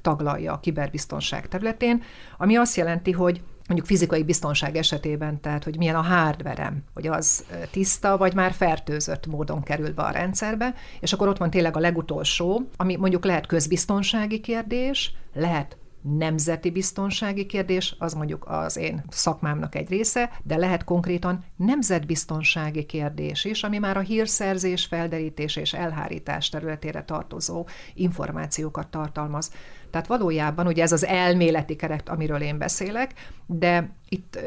taglalja 0.00 0.52
a 0.52 0.60
kiberbiztonság 0.60 1.48
területén, 1.48 2.02
ami 2.38 2.56
azt 2.56 2.76
jelenti, 2.76 3.12
hogy 3.12 3.42
mondjuk 3.70 3.90
fizikai 3.90 4.22
biztonság 4.22 4.76
esetében, 4.76 5.40
tehát 5.40 5.64
hogy 5.64 5.76
milyen 5.76 5.94
a 5.94 6.02
hardverem, 6.02 6.82
hogy 6.94 7.06
az 7.06 7.44
tiszta, 7.70 8.16
vagy 8.16 8.34
már 8.34 8.52
fertőzött 8.52 9.26
módon 9.26 9.62
kerül 9.62 9.94
be 9.94 10.02
a 10.02 10.10
rendszerbe, 10.10 10.74
és 11.00 11.12
akkor 11.12 11.28
ott 11.28 11.38
van 11.38 11.50
tényleg 11.50 11.76
a 11.76 11.80
legutolsó, 11.80 12.62
ami 12.76 12.96
mondjuk 12.96 13.24
lehet 13.24 13.46
közbiztonsági 13.46 14.40
kérdés, 14.40 15.14
lehet 15.34 15.76
nemzeti 16.02 16.70
biztonsági 16.70 17.46
kérdés, 17.46 17.94
az 17.98 18.14
mondjuk 18.14 18.44
az 18.48 18.76
én 18.76 19.04
szakmámnak 19.08 19.74
egy 19.74 19.88
része, 19.88 20.30
de 20.42 20.56
lehet 20.56 20.84
konkrétan 20.84 21.44
nemzetbiztonsági 21.56 22.84
kérdés 22.84 23.44
is, 23.44 23.62
ami 23.62 23.78
már 23.78 23.96
a 23.96 24.00
hírszerzés, 24.00 24.84
felderítés 24.84 25.56
és 25.56 25.72
elhárítás 25.72 26.48
területére 26.48 27.04
tartozó 27.04 27.66
információkat 27.94 28.88
tartalmaz. 28.88 29.50
Tehát 29.90 30.06
valójában 30.06 30.66
ugye 30.66 30.82
ez 30.82 30.92
az 30.92 31.04
elméleti 31.04 31.76
keret, 31.76 32.08
amiről 32.08 32.40
én 32.40 32.58
beszélek, 32.58 33.14
de 33.46 33.90
itt 34.08 34.38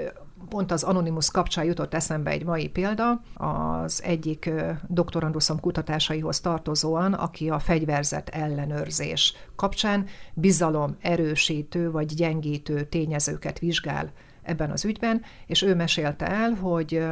pont 0.49 0.71
az 0.71 0.83
Anonymous 0.83 1.31
kapcsán 1.31 1.65
jutott 1.65 1.93
eszembe 1.93 2.31
egy 2.31 2.43
mai 2.43 2.69
példa, 2.69 3.21
az 3.33 4.03
egyik 4.03 4.49
doktoranduszom 4.87 5.59
kutatásaihoz 5.59 6.39
tartozóan, 6.39 7.13
aki 7.13 7.49
a 7.49 7.59
fegyverzet 7.59 8.29
ellenőrzés 8.29 9.33
kapcsán 9.55 10.05
bizalom 10.33 10.97
erősítő 11.01 11.91
vagy 11.91 12.05
gyengítő 12.05 12.83
tényezőket 12.83 13.59
vizsgál 13.59 14.11
ebben 14.43 14.71
az 14.71 14.85
ügyben, 14.85 15.21
és 15.45 15.61
ő 15.61 15.75
mesélte 15.75 16.27
el, 16.27 16.51
hogy 16.51 17.03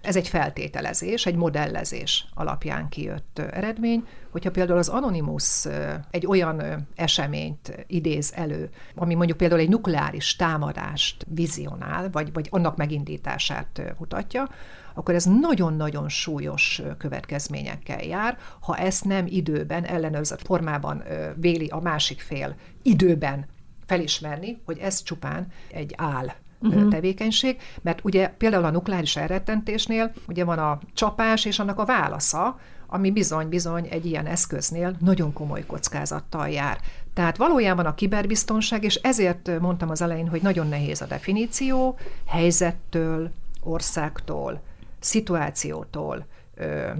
ez 0.00 0.16
egy 0.16 0.28
feltételezés, 0.28 1.26
egy 1.26 1.34
modellezés 1.34 2.26
alapján 2.34 2.88
kijött 2.88 3.38
eredmény, 3.38 4.06
hogyha 4.30 4.50
például 4.50 4.78
az 4.78 4.88
Anonymous 4.88 5.66
egy 6.10 6.26
olyan 6.26 6.86
eseményt 6.94 7.84
idéz 7.86 8.32
elő, 8.34 8.70
ami 8.94 9.14
mondjuk 9.14 9.38
például 9.38 9.60
egy 9.60 9.68
nukleáris 9.68 10.36
támadást 10.36 11.26
vizionál, 11.28 12.10
vagy, 12.10 12.32
vagy 12.32 12.48
annak 12.50 12.76
megindítását 12.76 13.94
mutatja, 13.98 14.48
akkor 14.94 15.14
ez 15.14 15.24
nagyon-nagyon 15.24 16.08
súlyos 16.08 16.82
következményekkel 16.98 18.02
jár, 18.02 18.38
ha 18.60 18.76
ezt 18.76 19.04
nem 19.04 19.26
időben, 19.28 19.84
ellenőrzött 19.84 20.42
formában 20.42 21.02
véli 21.36 21.66
a 21.66 21.80
másik 21.80 22.20
fél 22.20 22.56
időben 22.82 23.46
felismerni, 23.86 24.60
hogy 24.64 24.78
ez 24.78 25.02
csupán 25.02 25.46
egy 25.70 25.94
áll 25.96 26.32
uh-huh. 26.62 26.88
tevékenység, 26.88 27.56
mert 27.82 28.04
ugye 28.04 28.28
például 28.28 28.64
a 28.64 28.70
nukleáris 28.70 29.16
elrettentésnél 29.16 30.12
ugye 30.28 30.44
van 30.44 30.58
a 30.58 30.78
csapás 30.94 31.44
és 31.44 31.58
annak 31.58 31.78
a 31.78 31.84
válasza, 31.84 32.58
ami 32.86 33.10
bizony-bizony 33.10 33.86
egy 33.90 34.06
ilyen 34.06 34.26
eszköznél 34.26 34.96
nagyon 35.00 35.32
komoly 35.32 35.66
kockázattal 35.66 36.48
jár. 36.48 36.78
Tehát 37.14 37.36
valójában 37.36 37.86
a 37.86 37.94
kiberbiztonság, 37.94 38.84
és 38.84 38.94
ezért 38.94 39.60
mondtam 39.60 39.90
az 39.90 40.02
elején, 40.02 40.28
hogy 40.28 40.42
nagyon 40.42 40.68
nehéz 40.68 41.00
a 41.00 41.06
definíció, 41.06 41.98
helyzettől, 42.26 43.30
országtól, 43.62 44.60
szituációtól, 44.98 46.26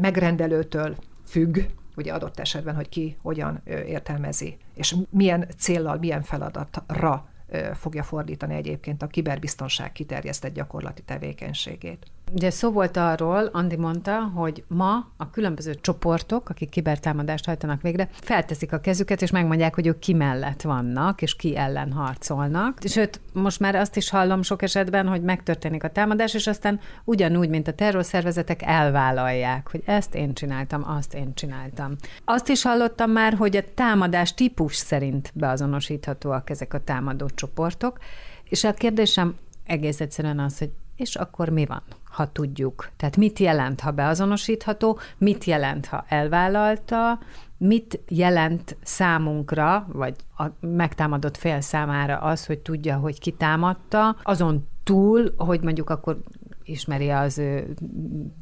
megrendelőtől 0.00 0.96
függ, 1.26 1.58
ugye 1.96 2.12
adott 2.12 2.38
esetben, 2.38 2.74
hogy 2.74 2.88
ki 2.88 3.16
hogyan 3.22 3.62
értelmezi, 3.64 4.56
és 4.74 4.96
milyen 5.10 5.46
céllal, 5.58 5.96
milyen 5.98 6.22
feladatra 6.22 7.28
fogja 7.74 8.02
fordítani 8.02 8.54
egyébként 8.54 9.02
a 9.02 9.06
kiberbiztonság 9.06 9.92
kiterjesztett 9.92 10.54
gyakorlati 10.54 11.02
tevékenységét. 11.02 12.06
Ugye 12.32 12.50
szó 12.50 12.70
volt 12.70 12.96
arról, 12.96 13.44
Andi 13.52 13.76
mondta, 13.76 14.18
hogy 14.34 14.64
ma 14.68 15.08
a 15.16 15.30
különböző 15.30 15.74
csoportok, 15.74 16.48
akik 16.48 16.68
kibertámadást 16.68 17.44
hajtanak 17.44 17.82
végre, 17.82 18.08
felteszik 18.12 18.72
a 18.72 18.80
kezüket, 18.80 19.22
és 19.22 19.30
megmondják, 19.30 19.74
hogy 19.74 19.86
ők 19.86 19.98
ki 19.98 20.12
mellett 20.12 20.62
vannak, 20.62 21.22
és 21.22 21.36
ki 21.36 21.56
ellen 21.56 21.92
harcolnak. 21.92 22.78
Sőt, 22.84 23.20
most 23.32 23.60
már 23.60 23.74
azt 23.74 23.96
is 23.96 24.10
hallom 24.10 24.42
sok 24.42 24.62
esetben, 24.62 25.06
hogy 25.06 25.22
megtörténik 25.22 25.84
a 25.84 25.90
támadás, 25.90 26.34
és 26.34 26.46
aztán 26.46 26.80
ugyanúgy, 27.04 27.48
mint 27.48 27.68
a 27.68 27.72
terrorszervezetek 27.72 28.62
elvállalják, 28.62 29.70
hogy 29.70 29.82
ezt 29.84 30.14
én 30.14 30.34
csináltam, 30.34 30.88
azt 30.88 31.14
én 31.14 31.34
csináltam. 31.34 31.96
Azt 32.24 32.48
is 32.48 32.62
hallottam 32.62 33.10
már, 33.10 33.34
hogy 33.34 33.56
a 33.56 33.64
támadás 33.74 34.34
típus 34.34 34.76
szerint 34.76 35.30
beazonosíthatóak 35.34 36.50
ezek 36.50 36.74
a 36.74 36.84
támadó 36.84 37.28
csoportok, 37.34 37.98
és 38.44 38.64
a 38.64 38.74
kérdésem 38.74 39.34
egész 39.66 40.00
egyszerűen 40.00 40.38
az, 40.38 40.58
hogy 40.58 40.70
és 41.00 41.16
akkor 41.16 41.48
mi 41.48 41.66
van, 41.66 41.82
ha 42.04 42.32
tudjuk? 42.32 42.88
Tehát 42.96 43.16
mit 43.16 43.38
jelent, 43.38 43.80
ha 43.80 43.90
beazonosítható, 43.90 44.98
mit 45.18 45.44
jelent, 45.44 45.86
ha 45.86 46.04
elvállalta, 46.08 47.18
mit 47.56 48.00
jelent 48.08 48.76
számunkra, 48.82 49.86
vagy 49.92 50.16
a 50.38 50.44
megtámadott 50.60 51.36
fél 51.36 51.60
számára 51.60 52.18
az, 52.18 52.46
hogy 52.46 52.58
tudja, 52.58 52.96
hogy 52.96 53.20
ki 53.20 53.32
támadta, 53.32 54.16
azon 54.22 54.68
túl, 54.84 55.34
hogy 55.36 55.60
mondjuk 55.60 55.90
akkor 55.90 56.18
ismeri 56.64 57.10
az 57.10 57.38
ő 57.38 57.74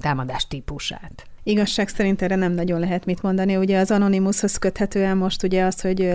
támadás 0.01 0.47
típusát. 0.47 1.27
Igazság 1.49 1.89
szerint 1.89 2.23
erre 2.23 2.35
nem 2.35 2.53
nagyon 2.53 2.81
lehet 2.81 3.05
mit 3.05 3.23
mondani. 3.23 3.57
Ugye 3.57 3.79
az 3.79 3.91
Anonymoushoz 3.91 4.57
köthetően 4.57 5.17
most 5.17 5.43
ugye 5.43 5.65
az, 5.65 5.81
hogy 5.81 6.15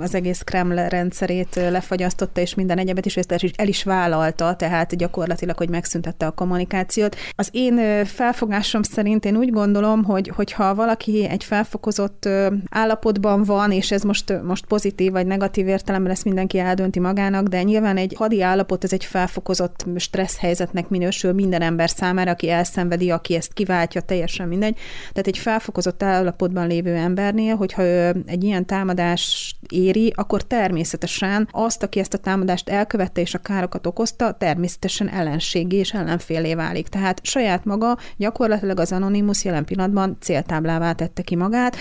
az 0.00 0.14
egész 0.14 0.40
Kreml 0.40 0.88
rendszerét 0.88 1.54
lefagyasztotta, 1.54 2.40
és 2.40 2.54
minden 2.54 2.78
egyebet 2.78 3.06
is, 3.06 3.16
ezt 3.16 3.52
el 3.56 3.68
is 3.68 3.82
vállalta, 3.84 4.56
tehát 4.56 4.96
gyakorlatilag, 4.96 5.56
hogy 5.56 5.68
megszüntette 5.68 6.26
a 6.26 6.30
kommunikációt. 6.30 7.16
Az 7.36 7.48
én 7.52 8.04
felfogásom 8.04 8.82
szerint 8.82 9.24
én 9.24 9.36
úgy 9.36 9.50
gondolom, 9.50 10.04
hogy 10.04 10.28
hogyha 10.28 10.74
valaki 10.74 11.26
egy 11.28 11.44
felfokozott 11.44 12.28
állapotban 12.70 13.42
van, 13.42 13.72
és 13.72 13.90
ez 13.90 14.02
most, 14.02 14.42
most 14.42 14.66
pozitív 14.66 15.12
vagy 15.12 15.26
negatív 15.26 15.66
értelemben 15.68 16.12
ezt 16.12 16.24
mindenki 16.24 16.58
eldönti 16.58 17.00
magának, 17.00 17.46
de 17.46 17.62
nyilván 17.62 17.96
egy 17.96 18.14
hadi 18.16 18.42
állapot, 18.42 18.84
ez 18.84 18.92
egy 18.92 19.04
felfokozott 19.04 19.84
stressz 19.96 20.38
helyzetnek 20.38 20.88
minősül 20.88 21.32
minden 21.32 21.62
ember 21.62 21.90
számára, 21.90 22.30
aki 22.30 22.50
elszenvedi, 22.50 23.10
aki 23.10 23.34
ezt 23.34 23.52
kiváltja 23.52 24.00
teljesen 24.00 24.54
mindegy. 24.58 24.78
Tehát 25.12 25.26
egy 25.26 25.38
felfokozott 25.38 26.02
állapotban 26.02 26.66
lévő 26.66 26.94
embernél, 26.94 27.56
hogyha 27.56 27.82
ő 27.82 28.22
egy 28.26 28.44
ilyen 28.44 28.66
támadás 28.66 29.54
éri, 29.68 30.12
akkor 30.16 30.42
természetesen 30.42 31.48
azt, 31.50 31.82
aki 31.82 31.98
ezt 31.98 32.14
a 32.14 32.18
támadást 32.18 32.68
elkövette 32.68 33.20
és 33.20 33.34
a 33.34 33.38
károkat 33.38 33.86
okozta, 33.86 34.32
természetesen 34.32 35.08
ellenségi 35.08 35.76
és 35.76 35.92
ellenfélé 35.92 36.54
válik. 36.54 36.88
Tehát 36.88 37.20
saját 37.22 37.64
maga 37.64 37.96
gyakorlatilag 38.16 38.80
az 38.80 38.92
Anonymous 38.92 39.44
jelen 39.44 39.64
pillanatban 39.64 40.16
céltáblává 40.20 40.92
tette 40.92 41.22
ki 41.22 41.36
magát, 41.36 41.76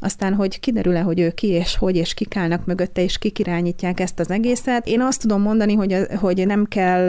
aztán, 0.00 0.34
hogy 0.34 0.60
kiderül-e, 0.60 1.00
hogy 1.00 1.20
ő 1.20 1.30
ki 1.30 1.46
és 1.46 1.76
hogy 1.76 1.96
és 1.96 2.14
kik 2.14 2.36
állnak 2.36 2.66
mögötte, 2.66 3.02
és 3.02 3.18
kik 3.18 3.38
irányítják 3.38 4.00
ezt 4.00 4.20
az 4.20 4.30
egészet. 4.30 4.86
Én 4.86 5.00
azt 5.00 5.20
tudom 5.20 5.42
mondani, 5.42 5.74
hogy, 5.74 5.96
hogy 6.20 6.46
nem 6.46 6.64
kell 6.64 7.08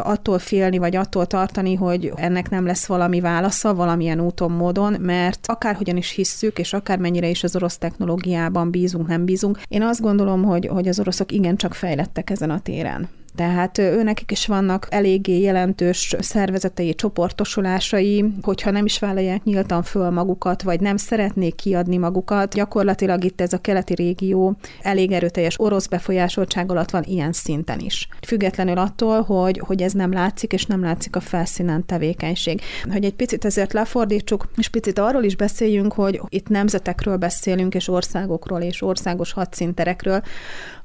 attól 0.00 0.38
félni, 0.38 0.78
vagy 0.78 0.96
attól 0.96 1.26
tartani, 1.26 1.74
hogy 1.74 2.12
ennek 2.14 2.50
nem 2.50 2.66
lesz 2.66 2.86
valami 2.86 3.20
válasza, 3.20 3.74
valamilyen 3.74 4.20
úton, 4.20 4.50
módon, 4.56 5.00
mert 5.00 5.46
akárhogyan 5.46 5.96
is 5.96 6.10
hisszük, 6.10 6.58
és 6.58 6.72
akármennyire 6.72 7.28
is 7.28 7.44
az 7.44 7.56
orosz 7.56 7.78
technológiában 7.78 8.70
bízunk, 8.70 9.06
nem 9.06 9.24
bízunk, 9.24 9.60
én 9.68 9.82
azt 9.82 10.00
gondolom, 10.00 10.42
hogy, 10.44 10.66
hogy 10.66 10.88
az 10.88 11.00
oroszok 11.00 11.32
igencsak 11.32 11.74
fejlettek 11.74 12.30
ezen 12.30 12.50
a 12.50 12.60
téren. 12.60 13.08
Tehát 13.36 13.78
őnekik 13.78 14.30
is 14.30 14.46
vannak 14.46 14.86
eléggé 14.90 15.40
jelentős 15.40 16.14
szervezetei, 16.18 16.94
csoportosulásai, 16.94 18.24
hogyha 18.42 18.70
nem 18.70 18.84
is 18.84 18.98
vállalják 18.98 19.44
nyíltan 19.44 19.82
föl 19.82 20.10
magukat, 20.10 20.62
vagy 20.62 20.80
nem 20.80 20.96
szeretnék 20.96 21.54
kiadni 21.54 21.96
magukat. 21.96 22.54
Gyakorlatilag 22.54 23.24
itt 23.24 23.40
ez 23.40 23.52
a 23.52 23.58
keleti 23.58 23.94
régió 23.94 24.56
elég 24.82 25.12
erőteljes 25.12 25.60
orosz 25.60 25.86
befolyásoltság 25.86 26.70
alatt 26.70 26.90
van 26.90 27.02
ilyen 27.02 27.32
szinten 27.32 27.80
is. 27.80 28.08
Függetlenül 28.26 28.78
attól, 28.78 29.22
hogy, 29.22 29.58
hogy 29.58 29.82
ez 29.82 29.92
nem 29.92 30.12
látszik, 30.12 30.52
és 30.52 30.66
nem 30.66 30.82
látszik 30.82 31.16
a 31.16 31.20
felszínen 31.20 31.86
tevékenység. 31.86 32.60
Hogy 32.92 33.04
egy 33.04 33.14
picit 33.14 33.44
ezért 33.44 33.72
lefordítsuk, 33.72 34.48
és 34.56 34.68
picit 34.68 34.98
arról 34.98 35.22
is 35.22 35.36
beszéljünk, 35.36 35.92
hogy 35.92 36.20
itt 36.28 36.48
nemzetekről 36.48 37.16
beszélünk, 37.16 37.74
és 37.74 37.88
országokról, 37.88 38.60
és 38.60 38.82
országos 38.82 39.32
hadszinterekről, 39.32 40.22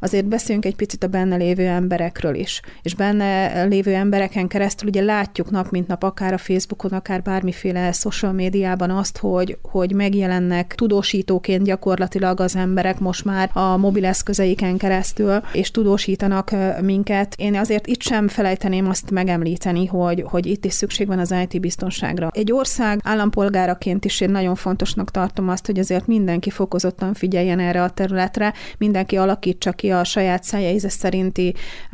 azért 0.01 0.25
beszéljünk 0.25 0.65
egy 0.65 0.75
picit 0.75 1.03
a 1.03 1.08
benne 1.08 1.36
lévő 1.36 1.67
emberekről 1.67 2.36
is. 2.36 2.62
És 2.81 2.96
benne 2.96 3.63
lévő 3.63 3.93
embereken 3.93 4.48
keresztül 4.48 4.88
ugye 4.88 5.01
látjuk 5.01 5.51
nap 5.51 5.70
mint 5.70 5.88
nap, 5.88 6.03
akár 6.03 6.34
a 6.34 6.38
Facebookon, 6.38 6.91
akár 6.91 7.22
bármiféle 7.22 7.91
social 7.91 8.31
médiában 8.31 8.89
azt, 8.89 9.17
hogy, 9.17 9.58
hogy 9.62 9.93
megjelennek 9.93 10.75
tudósítóként 10.75 11.63
gyakorlatilag 11.63 12.39
az 12.39 12.55
emberek 12.55 13.00
most 13.00 13.25
már 13.25 13.50
a 13.53 13.77
mobileszközeiken 13.77 14.77
keresztül, 14.77 15.41
és 15.53 15.72
tudósítanak 15.72 16.51
minket. 16.81 17.36
Én 17.38 17.55
azért 17.55 17.88
itt 17.88 18.01
sem 18.01 18.27
felejteném 18.27 18.88
azt 18.88 19.12
megemlíteni, 19.12 19.86
hogy, 19.86 20.24
hogy 20.27 20.46
itt 20.46 20.65
is 20.65 20.74
szükség 20.74 21.08
van 21.08 21.20
az 21.20 21.36
IT 21.43 21.60
biztonságra. 21.62 22.29
Egy 22.34 22.51
ország 22.51 23.00
állampolgáraként 23.03 24.05
is 24.05 24.22
én 24.22 24.29
nagyon 24.29 24.55
fontosnak 24.55 25.12
tartom 25.12 25.50
azt, 25.50 25.65
hogy 25.65 25.79
azért 25.79 26.08
mindenki 26.08 26.50
fokozottan 26.50 27.13
figyeljen 27.13 27.60
erre 27.60 27.84
a 27.84 27.89
területre, 27.89 28.53
mindenki 28.77 29.17
alakítsa 29.17 29.72
ki 29.72 29.91
a 29.92 30.04
saját 30.04 30.44
szája 30.44 30.90
szerinti 30.90 31.54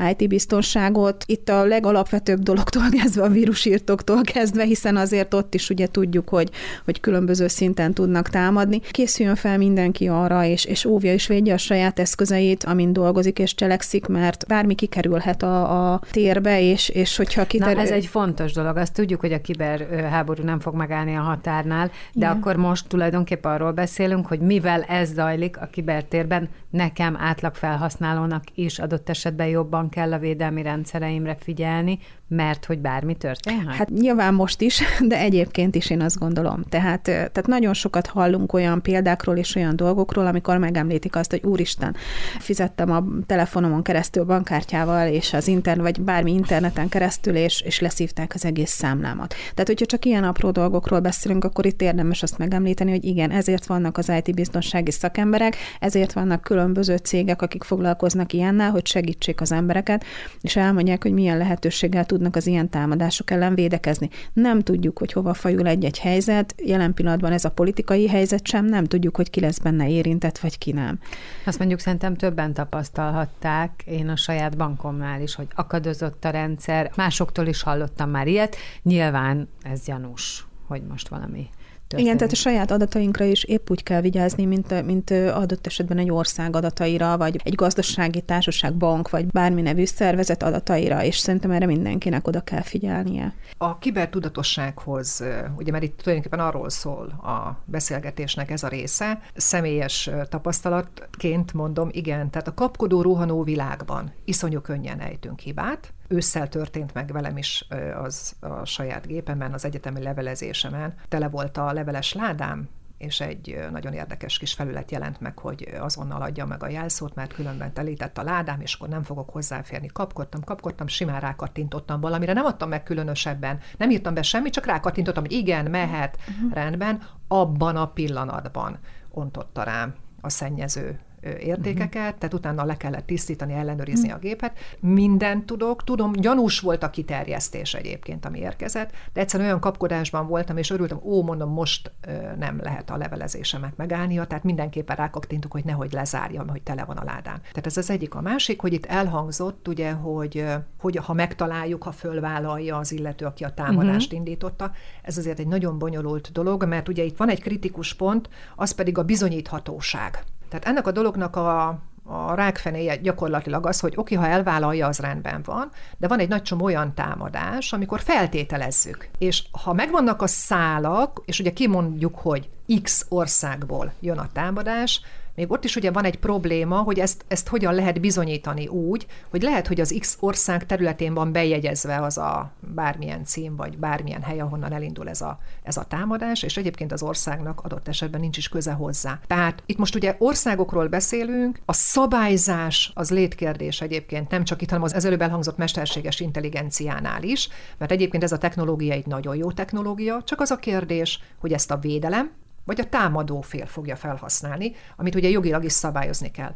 IT 0.10 0.28
biztonságot. 0.28 1.24
Itt 1.28 1.50
a 1.50 1.66
legalapvetőbb 1.66 2.40
dologtól 2.40 2.84
kezdve, 2.90 3.24
a 3.24 3.30
vírusírtoktól 3.30 4.22
kezdve, 4.22 4.64
hiszen 4.64 4.98
azért 4.98 5.34
ott 5.34 5.54
is 5.54 5.70
ugye 5.70 5.88
tudjuk, 5.88 6.30
hogy, 6.30 6.50
hogy 6.86 7.00
különböző 7.00 7.48
szinten 7.48 7.94
tudnak 7.94 8.30
támadni. 8.30 8.80
Készüljön 8.80 9.36
fel 9.36 9.58
mindenki 9.58 10.08
arra, 10.08 10.44
és, 10.46 10.66
és 10.66 10.86
óvja 10.86 11.14
és 11.14 11.28
védje 11.28 11.54
a 11.54 11.58
saját 11.58 12.00
eszközeit, 12.00 12.64
amin 12.64 12.94
dolgozik 12.94 13.40
és 13.40 13.56
cselekszik, 13.56 14.06
mert 14.06 14.48
bármi 14.48 14.76
kikerülhet 14.76 15.44
a, 15.44 15.94
a 15.94 16.02
térbe, 16.12 16.62
és, 16.62 16.90
és 16.90 17.16
hogyha 17.18 17.46
kiterül... 17.46 17.74
Na, 17.74 17.82
ez 17.82 17.90
egy 17.90 18.06
fontos 18.06 18.52
dolog. 18.54 18.78
Azt 18.78 18.94
tudjuk, 18.94 19.20
hogy 19.20 19.34
a 19.34 19.42
kiberháború 19.42 20.44
nem 20.44 20.60
fog 20.60 20.76
megállni 20.76 21.16
a 21.16 21.22
határnál, 21.22 21.88
de 21.88 21.94
Igen. 22.14 22.32
akkor 22.32 22.56
most 22.56 22.88
tulajdonképpen 22.88 23.52
arról 23.52 23.72
beszélünk, 23.72 24.28
hogy 24.28 24.40
mivel 24.40 24.82
ez 24.82 25.14
zajlik 25.14 25.58
a 25.58 25.66
kibertérben, 25.66 26.50
nekem 26.70 27.18
átlag 27.20 27.56
felhasználónak 27.88 28.44
is 28.54 28.80
adott 28.80 29.10
esetben 29.10 29.48
jobban 29.48 29.90
kell 29.90 30.14
a 30.14 30.18
védelmi 30.18 30.62
rendszereimre 30.62 31.36
figyelni, 31.36 32.00
mert 32.28 32.66
hogy 32.66 32.80
bármi 32.80 33.16
történhet? 33.16 33.76
Hát 33.76 33.90
nyilván 33.90 34.34
most 34.34 34.62
is, 34.62 34.82
de 35.08 35.20
egyébként 35.20 35.76
is 35.76 35.90
én 35.90 36.02
azt 36.02 36.20
gondolom. 36.20 36.64
Tehát, 36.70 37.02
tehát 37.02 37.48
nagyon 37.48 37.74
sokat 37.74 38.08
hallunk 38.08 38.54
olyan 38.54 38.82
példákról 38.82 39.38
és 39.38 39.56
olyan 39.56 39.76
dolgokról, 39.76 40.26
amikor 40.26 40.58
megemlítik 40.58 41.16
azt, 41.16 41.32
hogy 41.32 41.44
úristen, 41.44 41.96
fizettem 42.40 42.92
a 42.92 43.04
telefonomon 43.26 43.84
keresztül 43.84 44.24
bankkártyával, 44.24 45.08
és 45.08 45.34
az 45.34 45.48
internet, 45.48 45.84
vagy 45.84 46.02
bármi 46.02 46.34
interneten 46.34 46.90
keresztül, 46.90 47.36
és, 47.36 47.62
és 47.62 47.80
leszívták 47.80 48.32
az 48.34 48.46
egész 48.46 48.72
számlámat. 48.72 49.34
Tehát, 49.54 49.68
hogyha 49.68 49.86
csak 49.86 50.06
ilyen 50.06 50.24
apró 50.24 50.52
dolgokról 50.52 51.00
beszélünk, 51.00 51.44
akkor 51.44 51.66
itt 51.66 51.82
érdemes 51.82 52.24
azt 52.24 52.38
megemlíteni, 52.38 52.92
hogy 52.92 53.06
igen, 53.06 53.32
ezért 53.32 53.66
vannak 53.66 53.98
az 53.98 54.12
IT 54.24 54.36
biztonsági 54.36 54.92
szakemberek, 54.92 55.56
ezért 55.80 56.14
vannak 56.14 56.42
különböző 56.42 56.98
cégek, 56.98 57.42
akik 57.42 57.64
foglalkoznak 57.64 58.34
ilyennel, 58.34 58.72
hogy 58.72 58.88
segítsék 58.88 59.42
az 59.42 59.52
embereket, 59.52 60.04
és 60.42 60.56
elmondják, 60.56 61.04
hogy 61.04 61.14
milyen 61.14 61.38
lehetőséggel 61.38 62.06
tudnak 62.18 62.36
az 62.36 62.48
ilyen 62.48 62.70
támadások 62.70 63.32
ellen 63.32 63.56
védekezni. 63.56 64.10
Nem 64.34 64.62
tudjuk, 64.62 65.00
hogy 65.00 65.12
hova 65.12 65.34
fajul 65.34 65.68
egy-egy 65.68 66.00
helyzet, 66.00 66.56
jelen 66.64 66.94
pillanatban 66.94 67.32
ez 67.32 67.46
a 67.46 67.52
politikai 67.52 68.08
helyzet 68.08 68.48
sem, 68.48 68.66
nem 68.66 68.84
tudjuk, 68.84 69.16
hogy 69.16 69.30
ki 69.30 69.40
lesz 69.40 69.60
benne 69.60 69.90
érintett, 69.90 70.40
vagy 70.40 70.58
ki 70.58 70.72
nem. 70.72 71.00
Azt 71.46 71.60
mondjuk 71.60 71.80
szerintem 71.80 72.16
többen 72.16 72.54
tapasztalhatták, 72.54 73.84
én 73.86 74.10
a 74.10 74.16
saját 74.16 74.58
bankomnál 74.58 75.22
is, 75.22 75.36
hogy 75.36 75.48
akadozott 75.56 76.26
a 76.26 76.30
rendszer, 76.30 76.92
másoktól 76.96 77.48
is 77.48 77.62
hallottam 77.62 78.10
már 78.10 78.28
ilyet, 78.28 78.56
nyilván 78.84 79.50
ez 79.62 79.84
gyanús, 79.84 80.46
hogy 80.68 80.82
most 80.90 81.08
valami 81.08 81.50
történik. 81.88 82.06
Igen, 82.06 82.18
tehát 82.18 82.34
a 82.34 82.36
saját 82.36 82.72
adatainkra 82.72 83.26
is 83.26 83.44
épp 83.44 83.70
úgy 83.70 83.84
kell 83.84 84.02
vigyázni, 84.02 84.46
mint, 84.46 84.86
mint 84.86 85.12
adott 85.12 85.66
esetben 85.66 85.98
egy 85.98 86.12
ország 86.12 86.56
adataira, 86.56 87.18
vagy 87.18 87.42
egy 87.44 87.56
gazdasági 87.56 88.22
társaság, 88.22 88.76
bank, 88.76 89.10
vagy 89.10 89.26
bármi 89.26 89.62
nevű 89.62 89.86
szervezet 89.86 90.44
adataira, 90.44 91.04
és 91.04 91.18
szerintem 91.18 91.52
erre 91.52 91.66
mindenkinek 91.66 92.28
oda 92.28 92.42
kell 92.42 92.62
figyelnie. 92.62 93.34
A 93.58 93.78
kibertudatossághoz, 93.78 95.24
ugye 95.58 95.72
mert 95.72 95.84
itt 95.84 95.98
tulajdonképpen 95.98 96.46
arról 96.46 96.70
szól 96.70 97.06
a 97.06 97.62
beszélgetésnek 97.66 98.52
ez 98.52 98.64
a 98.64 98.68
része, 98.68 99.22
személyes 99.36 100.10
tapasztalatként 100.30 101.54
mondom, 101.54 101.90
igen, 101.92 102.30
tehát 102.30 102.48
a 102.48 102.54
kapkodó, 102.54 103.02
rohanó 103.02 103.44
világban 103.44 104.14
iszonyú 104.26 104.60
könnyen 104.60 105.00
ejtünk 105.00 105.40
hibát, 105.40 105.94
Ősszel 106.08 106.50
történt 106.50 106.94
meg 106.94 107.12
velem 107.12 107.38
is 107.38 107.68
az 108.02 108.36
a 108.40 108.66
saját 108.66 109.08
gépemen, 109.08 109.54
az 109.54 109.66
egyetemi 109.66 110.04
levelezésemen. 110.04 110.96
Tele 111.08 111.30
volt 111.30 111.58
a 111.58 111.74
leveles 111.74 112.14
ládám 112.14 112.70
és 112.98 113.22
egy 113.22 113.68
nagyon 113.72 113.94
érdekes 113.94 114.38
kis 114.38 114.54
felület 114.54 114.92
jelent 114.92 115.20
meg, 115.22 115.40
hogy 115.40 115.74
azonnal 115.80 116.22
adja 116.22 116.46
meg 116.46 116.64
a 116.64 116.70
jelszót, 116.70 117.16
mert 117.16 117.34
különben 117.34 117.74
telített 117.74 118.18
a 118.18 118.24
ládám, 118.24 118.62
és 118.62 118.74
akkor 118.74 118.90
nem 118.90 119.04
fogok 119.04 119.30
hozzáférni. 119.30 119.88
Kapkodtam, 119.94 120.44
kapkodtam, 120.44 120.88
simán 120.88 121.20
rákattintottam 121.20 122.02
valamire, 122.02 122.34
nem 122.34 122.46
adtam 122.46 122.70
meg 122.70 122.84
különösebben, 122.84 123.60
nem 123.78 123.90
írtam 123.90 124.14
be 124.14 124.22
semmit, 124.22 124.54
csak 124.54 124.66
rákattintottam, 124.66 125.24
hogy 125.24 125.32
igen, 125.32 125.66
mehet, 125.72 126.18
uh-huh. 126.20 126.54
rendben, 126.54 127.02
abban 127.28 127.76
a 127.76 127.88
pillanatban 127.88 128.80
ontotta 129.10 129.64
rám 129.64 129.96
a 130.22 130.30
szennyező 130.30 131.00
értékeket, 131.22 132.04
uh-huh. 132.04 132.18
tehát 132.18 132.34
utána 132.34 132.64
le 132.64 132.78
kellett 132.78 133.06
tisztítani, 133.06 133.54
ellenőrizni 133.54 134.08
uh-huh. 134.08 134.24
a 134.24 134.28
gépet. 134.28 134.58
Mindent 134.80 135.46
tudok, 135.46 135.84
tudom, 135.84 136.12
gyanús 136.12 136.60
volt 136.60 136.84
a 136.84 136.90
kiterjesztés 136.90 137.74
egyébként, 137.74 138.26
ami 138.26 138.40
érkezett, 138.40 138.92
de 139.14 139.22
egyszerűen 139.22 139.50
olyan 139.50 139.62
kapkodásban 139.62 140.28
voltam, 140.28 140.58
és 140.58 140.70
örültem, 140.70 141.00
ó, 141.04 141.24
mondom, 141.24 141.50
most 141.50 141.92
nem 142.38 142.60
lehet 142.62 142.90
a 142.90 142.98
levelezésemet 142.98 143.78
megállnia, 143.78 144.26
tehát 144.26 144.44
mindenképpen 144.44 144.96
rákaktintuk, 144.96 145.52
hogy 145.52 145.66
nehogy 145.66 145.92
lezárjam, 145.92 146.48
hogy 146.48 146.62
tele 146.62 146.86
van 146.86 146.98
a 146.98 147.04
ládám. 147.04 147.40
Tehát 147.40 147.66
ez 147.66 147.78
az 147.78 147.90
egyik. 147.90 148.16
A 148.16 148.22
másik, 148.22 148.62
hogy 148.62 148.74
itt 148.74 148.86
elhangzott, 148.86 149.68
ugye, 149.68 149.92
hogy, 149.92 150.46
hogy 150.80 150.96
ha 150.96 151.14
megtaláljuk, 151.14 151.84
ha 151.84 151.92
fölvállalja 151.92 152.78
az 152.78 152.92
illető, 152.92 153.26
aki 153.26 153.44
a 153.44 153.54
támadást 153.54 154.06
uh-huh. 154.06 154.20
indította, 154.20 154.72
ez 155.02 155.18
azért 155.18 155.40
egy 155.40 155.48
nagyon 155.48 155.78
bonyolult 155.78 156.32
dolog, 156.32 156.66
mert 156.66 156.88
ugye 156.88 157.04
itt 157.04 157.18
van 157.18 157.30
egy 157.30 157.42
kritikus 157.42 157.94
pont, 157.94 158.30
az 158.56 158.72
pedig 158.72 158.98
a 158.98 159.04
bizonyíthatóság. 159.04 160.24
Tehát 160.50 160.66
ennek 160.66 160.88
a 160.88 160.92
dolognak 160.92 161.36
a, 161.36 161.68
a 162.04 162.34
rákfenéje 162.34 162.96
gyakorlatilag 162.96 163.66
az, 163.66 163.80
hogy 163.80 163.94
oké, 163.96 164.16
ha 164.16 164.28
elvállalja, 164.28 164.88
az 164.88 165.00
rendben 165.00 165.42
van, 165.46 165.72
de 165.98 166.08
van 166.08 166.20
egy 166.20 166.30
nagy 166.30 166.42
csomó 166.42 166.66
olyan 166.66 166.94
támadás, 166.94 167.74
amikor 167.74 168.02
feltételezzük. 168.02 169.10
És 169.18 169.44
ha 169.52 169.74
megvannak 169.74 170.22
a 170.22 170.28
szálak, 170.28 171.22
és 171.26 171.40
ugye 171.40 171.54
kimondjuk, 171.54 172.16
hogy 172.16 172.50
X 172.84 173.06
országból 173.10 173.94
jön 174.00 174.18
a 174.18 174.30
támadás, 174.34 175.02
még 175.38 175.52
ott 175.52 175.64
is 175.64 175.76
ugye 175.76 175.92
van 175.92 176.04
egy 176.04 176.20
probléma, 176.20 176.78
hogy 176.78 177.00
ezt, 177.00 177.26
ezt 177.28 177.48
hogyan 177.48 177.74
lehet 177.74 178.02
bizonyítani 178.02 178.68
úgy, 178.68 179.06
hogy 179.30 179.42
lehet, 179.42 179.68
hogy 179.68 179.82
az 179.82 179.96
X 180.00 180.18
ország 180.20 180.66
területén 180.66 181.14
van 181.14 181.32
bejegyezve 181.32 182.02
az 182.02 182.18
a 182.18 182.52
bármilyen 182.60 183.26
cím, 183.26 183.56
vagy 183.56 183.78
bármilyen 183.78 184.22
hely, 184.22 184.40
ahonnan 184.40 184.74
elindul 184.74 185.10
ez 185.10 185.22
a, 185.22 185.40
ez 185.64 185.78
a 185.78 185.84
támadás, 185.84 186.44
és 186.44 186.58
egyébként 186.58 186.92
az 186.92 187.04
országnak 187.04 187.62
adott 187.64 187.88
esetben 187.88 188.20
nincs 188.20 188.38
is 188.38 188.50
köze 188.50 188.72
hozzá. 188.72 189.20
Tehát 189.28 189.64
itt 189.66 189.78
most 189.78 189.96
ugye 189.96 190.16
országokról 190.20 190.88
beszélünk, 190.88 191.60
a 191.66 191.74
szabályzás 191.74 192.92
az 192.94 193.12
létkérdés 193.12 193.82
egyébként, 193.82 194.30
nem 194.30 194.44
csak 194.44 194.62
itt, 194.62 194.70
hanem 194.70 194.84
az 194.84 195.06
előbb 195.06 195.22
elhangzott 195.22 195.58
mesterséges 195.58 196.20
intelligenciánál 196.20 197.24
is, 197.24 197.50
mert 197.78 197.92
egyébként 197.92 198.24
ez 198.24 198.32
a 198.32 198.38
technológia 198.38 198.94
egy 198.94 199.06
nagyon 199.06 199.36
jó 199.36 199.52
technológia, 199.52 200.22
csak 200.24 200.42
az 200.42 200.52
a 200.52 200.56
kérdés, 200.56 201.20
hogy 201.40 201.54
ezt 201.54 201.72
a 201.72 201.78
védelem, 201.78 202.32
vagy 202.68 202.80
a 202.80 202.90
támadó 202.90 203.42
fél 203.42 203.66
fogja 203.66 203.96
felhasználni, 203.96 204.72
amit 204.96 205.16
ugye 205.16 205.30
jogilag 205.30 205.64
is 205.64 205.72
szabályozni 205.72 206.32
kell. 206.32 206.54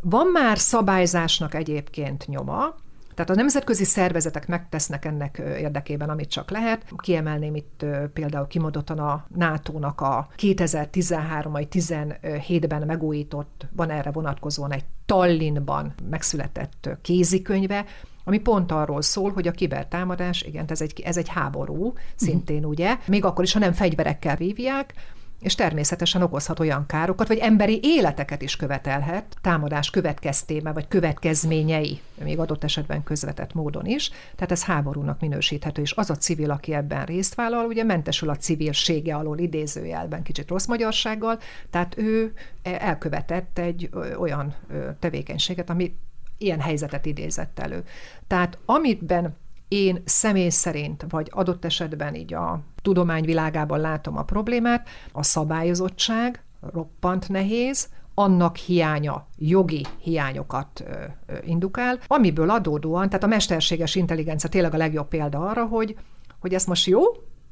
Van 0.00 0.26
már 0.26 0.58
szabályzásnak 0.58 1.54
egyébként 1.54 2.26
nyoma, 2.26 2.74
tehát 3.14 3.30
a 3.30 3.34
nemzetközi 3.34 3.84
szervezetek 3.84 4.46
megtesznek 4.46 5.04
ennek 5.04 5.42
érdekében, 5.58 6.10
amit 6.10 6.28
csak 6.28 6.50
lehet. 6.50 6.84
Kiemelném 6.96 7.54
itt 7.54 7.84
például 8.12 8.46
kimondottan 8.46 8.98
a 8.98 9.26
NATO-nak 9.34 10.00
a 10.00 10.28
2013 10.34 11.52
vagy 11.52 11.68
17-ben 11.70 12.82
megújított, 12.86 13.66
van 13.72 13.90
erre 13.90 14.10
vonatkozóan 14.10 14.72
egy 14.72 14.84
Tallinnban 15.06 15.94
megszületett 16.10 16.88
kézikönyve, 17.02 17.84
ami 18.24 18.38
pont 18.38 18.72
arról 18.72 19.02
szól, 19.02 19.32
hogy 19.32 19.48
a 19.48 19.52
kibertámadás, 19.52 20.42
igen, 20.42 20.64
ez 20.68 20.80
egy, 20.80 21.00
ez 21.04 21.16
egy 21.16 21.28
háború, 21.28 21.92
szintén 22.14 22.64
ugye, 22.64 22.98
még 23.06 23.24
akkor 23.24 23.44
is, 23.44 23.52
ha 23.52 23.58
nem 23.58 23.72
fegyverekkel 23.72 24.36
vívják, 24.36 24.94
és 25.40 25.54
természetesen 25.54 26.22
okozhat 26.22 26.60
olyan 26.60 26.86
károkat, 26.86 27.28
vagy 27.28 27.38
emberi 27.38 27.80
életeket 27.82 28.42
is 28.42 28.56
követelhet 28.56 29.36
támadás 29.40 29.90
következtében, 29.90 30.72
vagy 30.72 30.88
következményei, 30.88 32.00
még 32.24 32.38
adott 32.38 32.64
esetben 32.64 33.02
közvetett 33.02 33.54
módon 33.54 33.86
is. 33.86 34.10
Tehát 34.34 34.52
ez 34.52 34.64
háborúnak 34.64 35.20
minősíthető, 35.20 35.82
és 35.82 35.92
az 35.92 36.10
a 36.10 36.16
civil, 36.16 36.50
aki 36.50 36.74
ebben 36.74 37.04
részt 37.04 37.34
vállal, 37.34 37.66
ugye 37.66 37.84
mentesül 37.84 38.28
a 38.28 38.36
civilsége 38.36 39.14
alól 39.14 39.38
idézőjelben, 39.38 40.22
kicsit 40.22 40.48
rossz 40.48 40.66
magyarsággal, 40.66 41.38
tehát 41.70 41.98
ő 41.98 42.32
elkövetett 42.62 43.58
egy 43.58 43.90
olyan 44.18 44.54
tevékenységet, 44.98 45.70
ami 45.70 45.94
ilyen 46.38 46.60
helyzetet 46.60 47.06
idézett 47.06 47.58
elő. 47.58 47.84
Tehát 48.26 48.58
amitben 48.64 49.36
én 49.70 50.02
személy 50.04 50.48
szerint, 50.48 51.04
vagy 51.08 51.28
adott 51.30 51.64
esetben 51.64 52.14
így 52.14 52.34
a 52.34 52.60
tudományvilágában 52.82 53.80
látom 53.80 54.16
a 54.16 54.22
problémát, 54.22 54.88
a 55.12 55.22
szabályozottság 55.22 56.44
roppant 56.72 57.28
nehéz, 57.28 57.88
annak 58.14 58.56
hiánya 58.56 59.26
jogi 59.36 59.86
hiányokat 60.00 60.84
ö, 60.86 60.92
ö, 61.26 61.36
indukál, 61.44 61.98
amiből 62.06 62.50
adódóan, 62.50 63.08
tehát 63.08 63.24
a 63.24 63.28
mesterséges 63.28 63.94
intelligencia 63.94 64.48
tényleg 64.48 64.74
a 64.74 64.76
legjobb 64.76 65.08
példa 65.08 65.46
arra, 65.46 65.64
hogy, 65.66 65.96
hogy 66.40 66.54
ez 66.54 66.64
most 66.64 66.86
jó, 66.86 67.02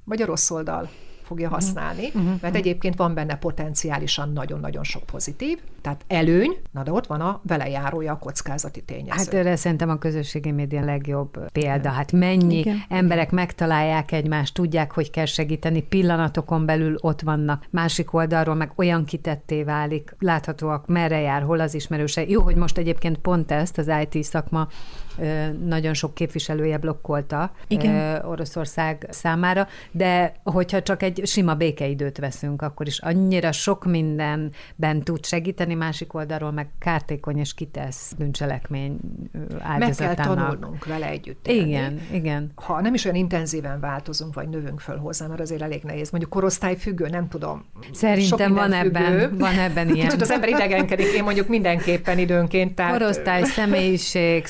vagy 0.05 0.23
a 0.23 0.27
rossz 0.27 0.51
oldal 0.51 0.89
fogja 1.29 1.47
mhm. 1.47 1.55
használni, 1.55 2.07
uh-huh. 2.07 2.25
mert 2.25 2.43
uh-huh. 2.43 2.57
egyébként 2.57 2.97
van 2.97 3.15
benne 3.15 3.37
potenciálisan 3.37 4.33
nagyon-nagyon 4.33 4.85
sok 4.85 5.03
pozitív, 5.03 5.59
tehát 5.81 6.05
előny, 6.07 6.57
na 6.71 6.83
de 6.83 6.93
ott 6.93 7.07
van 7.07 7.21
a 7.21 7.41
vele 7.43 7.69
járója 7.69 8.13
a 8.13 8.19
kockázati 8.19 8.83
tényező. 8.83 9.11
Hát 9.11 9.35
erre 9.35 9.57
szerintem 9.57 9.91
a 9.91 9.99
közösségi 9.99 10.51
média 10.51 10.85
legjobb 10.85 11.51
példa. 11.53 11.89
Hát 11.89 12.13
mennyi 12.13 12.59
Igen. 12.59 12.83
emberek 12.89 13.31
megtalálják 13.31 14.13
egymást, 14.13 14.55
tudják, 14.55 14.93
hogy 14.93 15.11
kell 15.11 15.25
segíteni, 15.25 15.83
pillanatokon 15.83 16.67
belül 16.67 16.97
ott 17.01 17.21
vannak. 17.21 17.65
Másik 17.71 18.13
oldalról 18.13 18.55
meg 18.55 18.73
olyan 18.77 19.05
kitetté 19.05 19.63
válik, 19.63 20.17
láthatóak 20.19 20.87
merre 20.87 21.21
jár, 21.21 21.43
hol 21.43 21.61
az 21.61 21.75
ismerőse. 21.75 22.29
Jó, 22.29 22.43
hogy 22.43 22.57
most 22.57 22.79
egyébként 22.79 23.19
pont 23.19 23.51
ezt 23.51 23.79
az 23.79 23.91
IT 24.03 24.25
szakma 24.25 24.69
nagyon 25.65 25.95
sok 25.95 26.15
képviselője 26.15 26.79
blokkolta 26.79 27.53
Igen. 27.69 28.25
Oroszország 28.25 29.07
számára, 29.11 29.67
de 29.91 30.33
hogyha 30.45 30.83
csak 30.83 31.03
egy 31.03 31.21
sima 31.25 31.55
békeidőt 31.55 32.19
veszünk, 32.19 32.63
akkor 32.63 32.87
is 32.87 32.99
annyira 32.99 33.53
sok 33.53 33.85
mindenben 33.85 35.03
tud 35.05 35.25
segíteni, 35.25 35.75
másik 35.75 36.15
oldalról 36.15 36.51
meg 36.51 36.69
kártékony 36.79 37.39
és 37.39 37.55
kitesz 37.55 38.13
bűncselekmény 38.19 38.99
áldozatának. 39.59 40.17
Meg 40.17 40.27
kell 40.27 40.35
tanulnunk 40.35 40.85
vele 40.85 41.09
együtt. 41.09 41.47
Élni. 41.47 41.69
Igen, 41.69 42.01
igen. 42.13 42.53
Ha 42.55 42.81
nem 42.81 42.95
is 42.95 43.05
olyan 43.05 43.17
intenzíven 43.17 43.81
változunk, 43.81 44.35
vagy 44.35 44.49
növünk 44.49 44.81
föl 44.81 44.97
hozzá, 44.97 45.27
mert 45.27 45.41
azért 45.41 45.63
elég 45.63 45.83
nehéz. 45.83 46.11
Mondjuk 46.11 46.33
korosztály 46.33 46.77
függő, 46.77 47.09
nem 47.09 47.29
tudom. 47.29 47.65
Szerintem 47.93 48.55
van 48.55 48.71
függő. 48.71 48.89
ebben, 48.89 49.37
van 49.39 49.59
ebben 49.59 49.89
ilyen. 49.89 50.07
Kicsit 50.07 50.21
az 50.21 50.31
ember 50.31 50.49
idegenkedik, 50.49 51.07
én 51.07 51.23
mondjuk 51.23 51.49
mindenképpen 51.49 52.19
időnként. 52.19 52.75
Tehát... 52.75 52.93
Korosztály, 52.93 53.43
személyiség, 53.45 54.47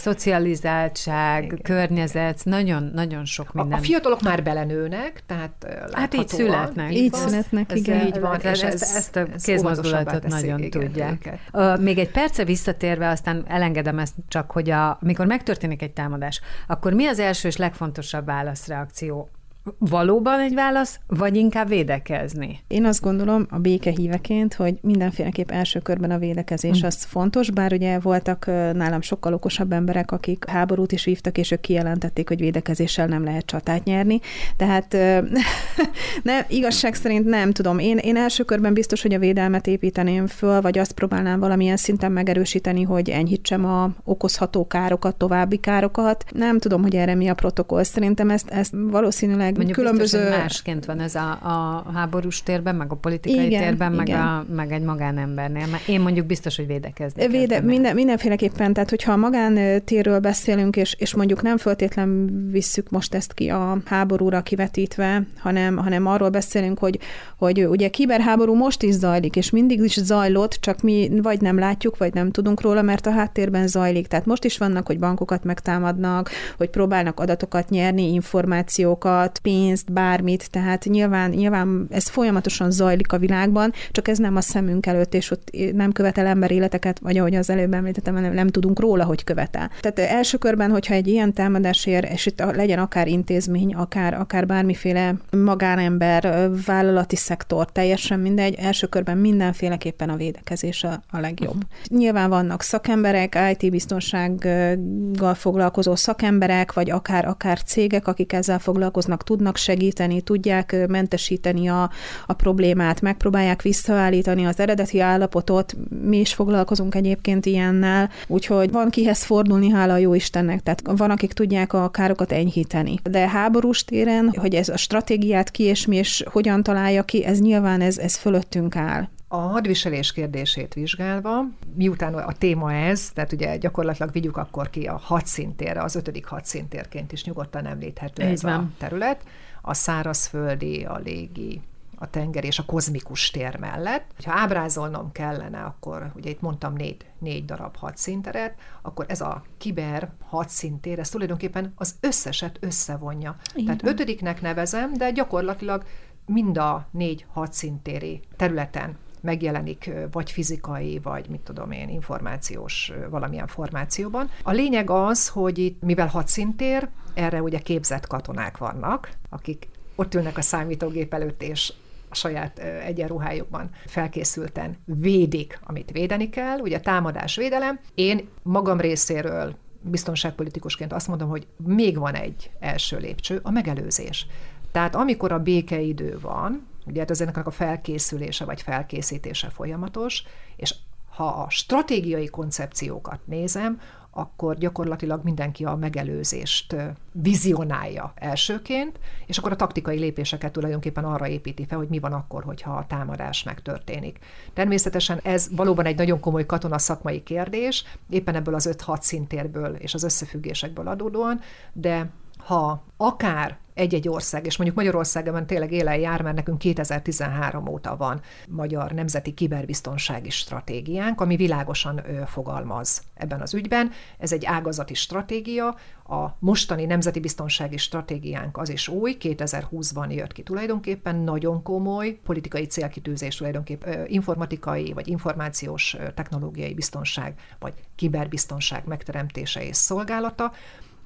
szocializáltság, 0.59 1.45
igen. 1.45 1.59
környezet, 1.63 2.41
nagyon, 2.45 2.91
nagyon 2.95 3.25
sok 3.25 3.53
minden. 3.53 3.79
A, 3.79 3.81
a 3.81 3.83
fiatalok 3.83 4.23
már 4.23 4.43
belenőnek, 4.43 5.23
tehát 5.27 5.67
Hát 5.93 6.15
így 6.15 6.29
születnek. 6.29 6.95
Így 6.95 7.11
van. 7.11 7.21
születnek, 7.21 7.73
ez 7.73 7.77
igen. 7.77 8.07
Így 8.07 8.21
van, 8.21 8.41
és 8.41 8.63
ezt, 8.63 8.97
ezt 8.97 9.17
a 9.17 9.27
kézmozdulatot 9.43 10.27
nagyon 10.27 10.63
igen, 10.63 10.83
tudják. 10.83 11.41
Őket. 11.53 11.81
Még 11.81 11.99
egy 11.99 12.11
perce 12.11 12.45
visszatérve, 12.45 13.09
aztán 13.09 13.45
elengedem 13.47 13.99
ezt 13.99 14.15
csak, 14.29 14.51
hogy 14.51 14.71
a, 14.71 14.99
amikor 15.03 15.27
megtörténik 15.27 15.83
egy 15.83 15.93
támadás, 15.93 16.41
akkor 16.67 16.93
mi 16.93 17.07
az 17.07 17.19
első 17.19 17.49
és 17.49 17.57
legfontosabb 17.57 18.27
válaszreakció? 18.27 19.31
Valóban 19.79 20.41
egy 20.41 20.55
válasz, 20.55 21.01
vagy 21.07 21.37
inkább 21.37 21.69
védekezni? 21.69 22.61
Én 22.67 22.85
azt 22.85 23.01
gondolom 23.01 23.47
a 23.51 23.59
béke 23.59 23.91
híveként, 23.91 24.55
hogy 24.55 24.79
mindenféleképp 24.81 25.51
első 25.51 25.81
körben 25.81 26.11
a 26.11 26.19
védekezés 26.19 26.83
mm. 26.83 26.87
az 26.87 27.05
fontos, 27.05 27.51
bár 27.51 27.73
ugye 27.73 27.99
voltak 27.99 28.47
nálam 28.73 29.01
sokkal 29.01 29.35
okosabb 29.35 29.73
emberek, 29.73 30.13
akik 30.13 30.49
háborút 30.49 30.93
is 30.93 31.05
vívtak, 31.05 31.39
és 31.39 31.51
ők 31.51 31.61
kijelentették, 31.61 32.29
hogy 32.29 32.41
védekezéssel 32.41 33.07
nem 33.07 33.25
lehet 33.25 33.47
csatát 33.47 33.85
nyerni. 33.85 34.21
Tehát 34.57 34.93
ne, 36.23 36.39
igazság 36.49 36.95
szerint 36.95 37.25
nem 37.25 37.53
tudom. 37.53 37.79
Én, 37.79 37.97
én 37.97 38.17
első 38.17 38.45
körben 38.45 38.75
biztos, 38.75 39.03
hogy 39.03 39.15
a 39.15 39.19
védelmet 39.19 39.67
építeném 39.67 40.27
föl, 40.27 40.61
vagy 40.61 40.79
azt 40.79 40.93
próbálnám 40.93 41.41
valamilyen 41.41 41.77
szinten 41.77 42.13
megerősíteni, 42.13 42.83
hogy 42.83 43.11
enyhítsem 43.11 43.65
a 43.65 43.91
okozható 44.05 44.67
károkat, 44.67 45.17
további 45.17 45.57
károkat. 45.57 46.25
Nem 46.35 46.59
tudom, 46.59 46.83
hogy 46.83 46.97
erre 46.97 47.15
mi 47.15 47.29
a 47.29 47.35
protokoll. 47.35 47.83
Szerintem 47.83 48.31
ezt, 48.31 48.51
ezt 48.51 48.75
valószínűleg 48.77 49.58
Mondjuk 49.59 49.79
különböző... 49.79 50.19
Biztos, 50.19 50.39
másként 50.39 50.85
van 50.85 51.01
ez 51.01 51.15
a, 51.15 51.31
a 51.31 51.85
háborús 51.95 52.43
térben, 52.43 52.75
meg 52.75 52.93
a 52.93 52.95
politikai 52.95 53.47
igen, 53.47 53.63
térben, 53.63 53.93
meg, 53.93 54.09
igen. 54.09 54.21
A, 54.21 54.45
meg 54.55 54.73
egy 54.73 54.83
magánembernél. 54.83 55.67
Mert 55.67 55.89
én 55.89 56.01
mondjuk 56.01 56.27
biztos, 56.27 56.57
hogy 56.57 56.67
védekezni 56.67 57.27
Véde, 57.29 57.61
minden, 57.61 57.95
mindenféleképpen, 57.95 58.73
tehát 58.73 58.91
hogyha 58.91 59.13
a 59.13 59.17
magántérről 59.17 60.19
beszélünk, 60.19 60.77
és, 60.77 60.95
és 60.99 61.15
mondjuk 61.15 61.43
nem 61.43 61.57
föltétlen 61.57 62.29
visszük 62.51 62.91
most 62.91 63.15
ezt 63.15 63.33
ki 63.33 63.49
a 63.49 63.79
háborúra 63.85 64.41
kivetítve, 64.41 65.23
hanem, 65.39 65.77
hanem 65.77 66.07
arról 66.07 66.29
beszélünk, 66.29 66.79
hogy, 66.79 66.99
hogy 67.37 67.67
ugye 67.67 67.89
kiberháború 67.89 68.55
most 68.55 68.83
is 68.83 68.95
zajlik, 68.95 69.37
és 69.37 69.51
mindig 69.51 69.81
is 69.81 70.01
zajlott, 70.01 70.53
csak 70.61 70.81
mi 70.81 71.11
vagy 71.23 71.41
nem 71.41 71.59
látjuk, 71.59 71.97
vagy 71.97 72.15
nem 72.15 72.31
tudunk 72.31 72.61
róla, 72.61 72.83
mert 72.83 73.07
a 73.07 73.11
háttérben 73.11 73.67
zajlik. 73.67 74.07
Tehát 74.07 74.27
most 74.27 74.45
is 74.45 74.59
vannak, 74.59 74.87
hogy 74.87 74.99
bankokat 74.99 75.45
megtámadnak, 75.45 76.31
hogy 76.57 76.71
próbálnak 76.71 77.21
adatokat 77.21 77.69
nyerni, 77.69 78.13
információkat, 78.13 79.39
pénzt, 79.49 79.93
bármit, 79.93 80.51
tehát 80.51 80.85
nyilván, 80.85 81.31
nyilván 81.31 81.87
ez 81.91 82.09
folyamatosan 82.09 82.71
zajlik 82.71 83.13
a 83.13 83.19
világban, 83.19 83.73
csak 83.91 84.09
ez 84.09 84.19
nem 84.19 84.37
a 84.37 84.41
szemünk 84.41 84.87
előtt, 84.87 85.15
és 85.15 85.31
ott 85.31 85.51
nem 85.73 85.93
követel 85.93 86.27
ember 86.27 86.51
életeket, 86.51 86.99
vagy 86.99 87.19
ahogy 87.19 87.35
az 87.35 87.51
előbb 87.51 87.73
említettem, 87.73 88.15
nem, 88.15 88.33
nem 88.33 88.49
tudunk 88.49 88.81
róla, 88.81 89.05
hogy 89.05 89.25
követel. 89.25 89.71
Tehát 89.81 89.99
első 89.99 90.39
körben, 90.39 90.71
hogyha 90.71 90.95
egy 90.95 91.07
ilyen 91.07 91.33
támadás 91.33 91.87
ér, 91.87 92.09
és 92.13 92.27
itt 92.27 92.39
legyen 92.39 92.79
akár 92.79 93.09
intézmény, 93.09 93.75
akár, 93.75 94.15
akár 94.15 94.47
bármiféle 94.47 95.15
magánember, 95.31 96.51
vállalati 96.67 97.17
szektor, 97.17 97.73
teljesen 97.73 98.21
mindegy, 98.21 98.55
első 98.55 98.87
körben 98.87 99.19
mindenféleképpen 99.19 100.09
a 100.09 100.17
védekezés 100.17 100.85
a, 100.85 101.03
a 101.11 101.19
legjobb. 101.19 101.55
Uh-huh. 101.55 101.99
Nyilván 101.99 102.31
vannak 102.31 102.63
szakemberek, 102.63 103.39
IT-biztonsággal 103.59 105.35
foglalkozó 105.35 105.95
szakemberek, 105.95 106.73
vagy 106.73 106.91
akár, 106.91 107.27
akár 107.27 107.63
cégek, 107.63 108.07
akik 108.07 108.33
ezzel 108.33 108.59
foglalkoznak, 108.59 109.25
tudnak 109.29 109.57
segíteni, 109.57 110.21
tudják 110.21 110.87
mentesíteni 110.89 111.69
a, 111.69 111.91
a 112.27 112.33
problémát, 112.33 113.01
megpróbálják 113.01 113.63
visszaállítani 113.63 114.47
az 114.47 114.61
eredeti 114.61 115.01
állapotot. 115.01 115.77
Mi 116.03 116.19
is 116.19 116.35
foglalkozunk 116.35 116.95
egyébként 116.95 117.47
ilyennel, 117.47 118.11
úgyhogy 118.27 118.71
van 118.71 118.91
kihez 118.91 119.23
fordulni, 119.25 119.71
hála 119.71 119.93
a 119.93 119.97
jó 119.97 120.15
Istennek, 120.15 120.63
tehát 120.63 120.83
van, 120.85 121.11
akik 121.11 121.33
tudják 121.33 121.73
a 121.73 121.91
károkat 121.91 122.33
enyhíteni. 122.33 122.95
De 123.11 123.29
háborús 123.29 123.85
téren, 123.85 124.33
hogy 124.37 124.55
ez 124.55 124.69
a 124.69 124.77
stratégiát 124.77 125.51
ki 125.51 125.63
és 125.63 125.87
mi 125.87 125.97
és 125.97 126.25
hogyan 126.31 126.63
találja 126.63 127.03
ki, 127.03 127.25
ez 127.25 127.41
nyilván 127.41 127.81
ez, 127.81 127.99
ez 127.99 128.17
fölöttünk 128.17 128.77
áll. 128.77 129.09
A 129.31 129.37
hadviselés 129.37 130.13
kérdését 130.13 130.75
vizsgálva, 130.75 131.45
miután 131.75 132.15
a 132.15 132.33
téma 132.33 132.73
ez, 132.73 133.11
tehát 133.11 133.33
ugye 133.33 133.57
gyakorlatilag 133.57 134.13
vigyük 134.13 134.37
akkor 134.37 134.71
ki 134.71 134.87
a 134.87 135.01
hadszintérre, 135.03 135.83
az 135.83 135.95
ötödik 135.95 136.27
hadszintérként 136.27 137.13
is 137.13 137.25
nyugodtan 137.25 137.67
említhető 137.67 138.23
ez 138.23 138.43
van. 138.43 138.53
a 138.53 138.71
terület, 138.79 139.25
a 139.63 139.75
szárazföldi, 139.75 140.85
a 140.85 140.99
légi, 141.05 141.61
a 141.99 142.11
tenger 142.11 142.45
és 142.45 142.59
a 142.59 142.65
kozmikus 142.65 143.31
tér 143.31 143.59
mellett. 143.59 144.05
Ha 144.25 144.33
ábrázolnom 144.33 145.13
kellene, 145.13 145.61
akkor 145.61 146.13
ugye 146.15 146.31
itt 146.31 146.41
mondtam 146.41 146.73
négy, 146.73 146.97
négy 147.19 147.45
darab 147.45 147.77
hadszinteret, 147.77 148.55
akkor 148.83 149.05
ez 149.09 149.21
a 149.21 149.43
kiber 149.59 150.11
hadszintér, 150.29 150.99
ez 150.99 151.09
tulajdonképpen 151.09 151.73
az 151.77 151.95
összeset 152.01 152.57
összevonja. 152.61 153.37
Igen. 153.55 153.65
Tehát 153.65 153.95
ötödiknek 153.95 154.41
nevezem, 154.41 154.93
de 154.93 155.11
gyakorlatilag 155.11 155.85
mind 156.27 156.59
a 156.59 156.89
négy 156.91 157.27
hadszintéri 157.33 158.21
területen 158.37 158.97
megjelenik 159.29 159.91
vagy 160.13 160.31
fizikai, 160.31 161.01
vagy 161.03 161.29
mit 161.29 161.41
tudom 161.41 161.71
én, 161.71 161.89
információs 161.89 162.93
valamilyen 163.11 163.47
formációban. 163.47 164.31
A 164.43 164.53
lényeg 164.53 164.91
az, 164.91 165.29
hogy 165.29 165.59
itt, 165.59 165.83
mivel 165.83 166.07
hadszintér, 166.07 166.89
erre 167.15 167.43
ugye 167.43 167.59
képzett 167.59 168.07
katonák 168.07 168.59
vannak, 168.59 169.11
akik 169.29 169.69
ott 169.95 170.15
ülnek 170.15 170.37
a 170.37 170.41
számítógép 170.41 171.15
előtt, 171.15 171.43
és 171.43 171.73
a 172.09 172.15
saját 172.15 172.59
egyenruhájukban 172.59 173.71
felkészülten 173.87 174.77
védik, 174.85 175.61
amit 175.63 175.91
védeni 175.91 176.29
kell, 176.29 176.59
ugye 176.59 176.81
támadás, 176.81 177.37
védelem. 177.37 177.81
Én 177.95 178.29
magam 178.43 178.81
részéről 178.81 179.55
biztonságpolitikusként 179.81 180.93
azt 180.93 181.09
mondom, 181.09 181.29
hogy 181.29 181.47
még 181.57 181.99
van 181.99 182.15
egy 182.15 182.51
első 182.61 182.99
lépcső, 182.99 183.41
a 183.43 183.51
megelőzés. 183.51 184.27
Tehát 184.73 184.95
amikor 184.95 185.33
a 185.33 185.43
békeidő 185.43 186.19
van, 186.21 186.67
ugye 186.89 187.01
hát 187.01 187.11
ezeknek 187.11 187.47
a 187.47 187.51
felkészülése 187.51 188.45
vagy 188.45 188.63
felkészítése 188.63 189.49
folyamatos, 189.49 190.23
és 190.57 190.75
ha 191.09 191.27
a 191.27 191.51
stratégiai 191.51 192.27
koncepciókat 192.27 193.21
nézem, 193.25 193.81
akkor 194.11 194.57
gyakorlatilag 194.57 195.25
mindenki 195.25 195.65
a 195.65 195.77
megelőzést 195.77 196.77
vizionálja 197.13 198.13
elsőként, 198.15 198.99
és 199.27 199.39
akkor 199.39 199.53
a 199.53 199.57
taktikai 199.57 199.99
lépéseket 199.99 200.53
tulajdonképpen 200.53 201.05
arra 201.05 201.29
építi 201.29 201.67
fel, 201.67 201.79
hogy 201.79 201.89
mi 201.89 201.99
van 201.99 202.13
akkor, 202.13 202.45
hogyha 202.45 202.73
a 202.73 202.87
támadás 202.87 203.43
megtörténik. 203.43 204.19
Természetesen 204.53 205.21
ez 205.23 205.49
valóban 205.57 205.85
egy 205.85 205.97
nagyon 205.97 206.21
komoly 206.21 206.47
katona 206.47 206.79
szakmai 206.79 207.23
kérdés, 207.23 207.85
éppen 208.11 208.35
ebből 208.35 208.55
az 208.55 208.77
5-6 208.87 209.01
szintérből 209.01 209.75
és 209.75 209.95
az 209.95 210.03
összefüggésekből 210.03 210.89
adódóan, 210.89 211.41
de 211.73 212.11
ha 212.49 212.83
akár 212.97 213.59
egy-egy 213.75 214.09
ország, 214.09 214.47
és 214.47 214.57
mondjuk 214.57 214.79
Magyarországon 214.79 215.47
tényleg 215.47 215.73
élen 215.73 215.99
jár, 215.99 216.23
mert 216.23 216.37
nekünk 216.37 216.59
2013 216.59 217.69
óta 217.69 217.97
van 217.97 218.21
Magyar 218.49 218.93
Nemzeti 218.93 219.35
Kiberbiztonsági 219.35 220.31
Stratégiánk, 220.31 221.21
ami 221.21 221.37
világosan 221.37 222.03
fogalmaz 222.27 223.03
ebben 223.15 223.41
az 223.41 223.55
ügyben. 223.55 223.91
Ez 224.19 224.33
egy 224.33 224.45
ágazati 224.45 224.95
stratégia, 224.95 225.67
a 226.05 226.37
mostani 226.39 226.85
Nemzeti 226.85 227.21
Biztonsági 227.21 227.77
Stratégiánk 227.77 228.57
az 228.57 228.69
is 228.69 228.89
új, 228.89 229.17
2020-ban 229.21 230.15
jött 230.15 230.33
ki 230.33 230.43
tulajdonképpen, 230.43 231.17
nagyon 231.17 231.63
komoly 231.63 232.19
politikai 232.25 232.67
célkitűzés 232.67 233.37
tulajdonképpen 233.37 234.07
informatikai 234.07 234.93
vagy 234.93 235.09
információs 235.09 235.97
technológiai 236.15 236.75
biztonság 236.75 237.35
vagy 237.59 237.75
kiberbiztonság 237.95 238.87
megteremtése 238.87 239.65
és 239.65 239.77
szolgálata. 239.77 240.53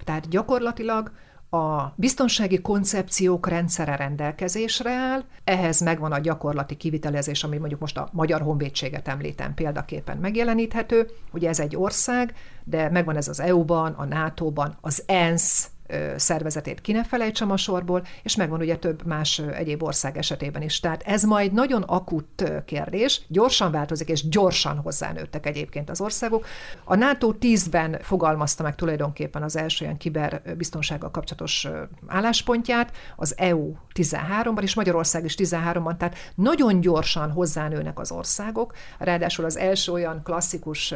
Tehát 0.05 0.29
gyakorlatilag 0.29 1.13
a 1.53 1.93
biztonsági 1.97 2.61
koncepciók 2.61 3.49
rendszere 3.49 3.97
rendelkezésre 3.97 4.91
áll, 4.91 5.25
ehhez 5.45 5.81
megvan 5.81 6.13
a 6.13 6.19
gyakorlati 6.19 6.77
kivitelezés, 6.77 7.45
ami 7.45 7.57
mondjuk 7.57 7.81
most 7.81 7.99
a 7.99 8.09
Magyar 8.13 8.41
Honvédséget 8.41 9.09
említem 9.09 9.55
példaképpen 9.55 10.17
megjeleníthető. 10.17 11.11
Ugye 11.33 11.49
ez 11.49 11.61
egy 11.61 11.77
ország, 11.77 12.35
de 12.65 12.91
megvan 12.91 13.17
ez 13.17 13.29
az 13.29 13.41
EU-ban, 13.41 13.93
a 13.93 14.05
NATO-ban, 14.05 14.77
az 14.81 15.03
ENSZ 15.07 15.71
szervezetét 16.17 16.81
ki 16.81 16.93
ne 16.93 17.05
felejtsem 17.05 17.51
a 17.51 17.57
sorból, 17.57 18.05
és 18.23 18.37
megvan 18.37 18.61
ugye 18.61 18.77
több 18.77 19.07
más 19.07 19.39
egyéb 19.39 19.83
ország 19.83 20.17
esetében 20.17 20.63
is. 20.63 20.81
Tehát 20.81 21.03
ez 21.03 21.23
majd 21.23 21.53
nagyon 21.53 21.83
akut 21.83 22.53
kérdés, 22.65 23.23
gyorsan 23.29 23.71
változik, 23.71 24.09
és 24.09 24.29
gyorsan 24.29 24.77
hozzánőttek 24.77 25.47
egyébként 25.47 25.91
az 25.91 26.01
országok. 26.01 26.47
A 26.85 26.95
NATO 26.95 27.35
10-ben 27.41 27.99
fogalmazta 28.01 28.63
meg 28.63 28.75
tulajdonképpen 28.75 29.43
az 29.43 29.57
első 29.57 29.85
ilyen 29.85 29.97
kiberbiztonsággal 29.97 31.11
kapcsolatos 31.11 31.69
álláspontját, 32.07 32.97
az 33.17 33.35
EU 33.39 33.75
13-ban, 33.95 34.63
és 34.63 34.75
Magyarország 34.75 35.25
is 35.25 35.35
13-ban, 35.39 35.97
tehát 35.97 36.17
nagyon 36.35 36.81
gyorsan 36.81 37.31
hozzánőnek 37.31 37.99
az 37.99 38.11
országok, 38.11 38.75
ráadásul 38.99 39.45
az 39.45 39.57
első 39.57 39.93
olyan 39.93 40.23
klasszikus 40.23 40.95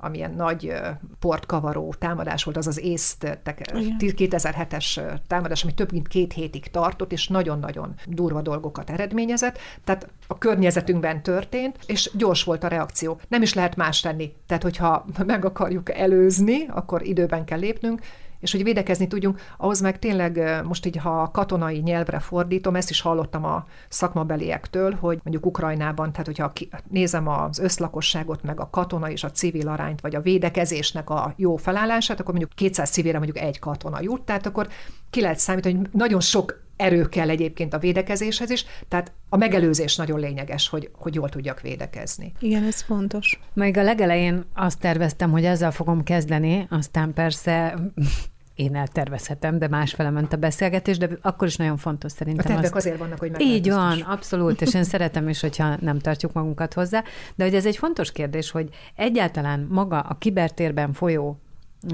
amilyen 0.00 0.34
nagy 0.34 0.72
portkavaró 1.18 1.94
támadás 1.98 2.44
volt, 2.44 2.56
az 2.56 2.66
az 2.66 2.80
észt 2.80 3.40
2007-es 3.44 5.18
támadás, 5.26 5.62
ami 5.62 5.74
több 5.74 5.92
mint 5.92 6.08
két 6.08 6.32
hétig 6.32 6.70
tartott, 6.70 7.12
és 7.12 7.28
nagyon-nagyon 7.28 7.94
durva 8.06 8.42
dolgokat 8.42 8.90
eredményezett. 8.90 9.58
Tehát 9.84 10.08
a 10.26 10.38
környezetünkben 10.38 11.22
történt, 11.22 11.78
és 11.86 12.10
gyors 12.14 12.44
volt 12.44 12.64
a 12.64 12.68
reakció. 12.68 13.20
Nem 13.28 13.42
is 13.42 13.54
lehet 13.54 13.76
más 13.76 14.00
tenni. 14.00 14.32
Tehát, 14.46 14.62
hogyha 14.62 15.04
meg 15.26 15.44
akarjuk 15.44 15.90
előzni, 15.90 16.66
akkor 16.66 17.06
időben 17.06 17.44
kell 17.44 17.58
lépnünk, 17.58 18.00
és 18.40 18.52
hogy 18.52 18.62
védekezni 18.62 19.06
tudjunk, 19.06 19.40
ahhoz 19.56 19.80
meg 19.80 19.98
tényleg 19.98 20.62
most 20.64 20.86
így, 20.86 20.96
ha 20.96 21.30
katonai 21.30 21.78
nyelvre 21.78 22.18
fordítom, 22.18 22.76
ezt 22.76 22.90
is 22.90 23.00
hallottam 23.00 23.44
a 23.44 23.66
szakmabeliektől, 23.88 24.94
hogy 24.94 25.20
mondjuk 25.22 25.46
Ukrajnában, 25.46 26.10
tehát 26.10 26.26
hogyha 26.26 26.52
nézem 26.88 27.28
az 27.28 27.58
összlakosságot, 27.58 28.42
meg 28.42 28.60
a 28.60 28.70
katona 28.70 29.10
és 29.10 29.24
a 29.24 29.30
civil 29.30 29.68
arányt, 29.68 30.00
vagy 30.00 30.14
a 30.14 30.20
védekezésnek 30.20 31.10
a 31.10 31.34
jó 31.36 31.56
felállását, 31.56 32.20
akkor 32.20 32.34
mondjuk 32.34 32.54
200 32.54 32.90
civilre 32.90 33.18
mondjuk 33.18 33.38
egy 33.38 33.58
katona 33.58 34.00
jut, 34.00 34.22
tehát 34.22 34.46
akkor 34.46 34.68
ki 35.10 35.20
lehet 35.20 35.38
számítani, 35.38 35.74
hogy 35.74 35.88
nagyon 35.92 36.20
sok 36.20 36.68
erő 36.80 37.08
kell 37.08 37.28
egyébként 37.28 37.74
a 37.74 37.78
védekezéshez 37.78 38.50
is, 38.50 38.64
tehát 38.88 39.12
a 39.28 39.36
megelőzés 39.36 39.96
nagyon 39.96 40.20
lényeges, 40.20 40.68
hogy, 40.68 40.90
hogy 40.92 41.14
jól 41.14 41.28
tudjak 41.28 41.60
védekezni. 41.60 42.32
Igen, 42.38 42.64
ez 42.64 42.80
fontos. 42.80 43.40
Még 43.52 43.76
a 43.76 43.82
legelején 43.82 44.44
azt 44.54 44.80
terveztem, 44.80 45.30
hogy 45.30 45.44
ezzel 45.44 45.70
fogom 45.70 46.02
kezdeni, 46.02 46.66
aztán 46.70 47.12
persze 47.12 47.74
én 48.54 48.74
eltervezhetem, 48.74 49.58
de 49.58 49.68
másfele 49.68 50.10
ment 50.10 50.32
a 50.32 50.36
beszélgetés, 50.36 50.98
de 50.98 51.08
akkor 51.22 51.46
is 51.46 51.56
nagyon 51.56 51.76
fontos 51.76 52.12
szerintem. 52.12 52.44
A 52.44 52.48
tervek 52.48 52.64
azt... 52.64 52.74
azért 52.74 52.98
vannak, 52.98 53.18
hogy 53.18 53.40
Így 53.40 53.70
van, 53.70 54.00
abszolút, 54.00 54.60
és 54.60 54.74
én 54.74 54.84
szeretem 54.84 55.28
is, 55.28 55.40
hogyha 55.40 55.76
nem 55.80 55.98
tartjuk 55.98 56.32
magunkat 56.32 56.74
hozzá, 56.74 57.04
de 57.34 57.44
hogy 57.44 57.54
ez 57.54 57.66
egy 57.66 57.76
fontos 57.76 58.12
kérdés, 58.12 58.50
hogy 58.50 58.68
egyáltalán 58.94 59.66
maga 59.70 60.00
a 60.00 60.14
kibertérben 60.18 60.92
folyó 60.92 61.40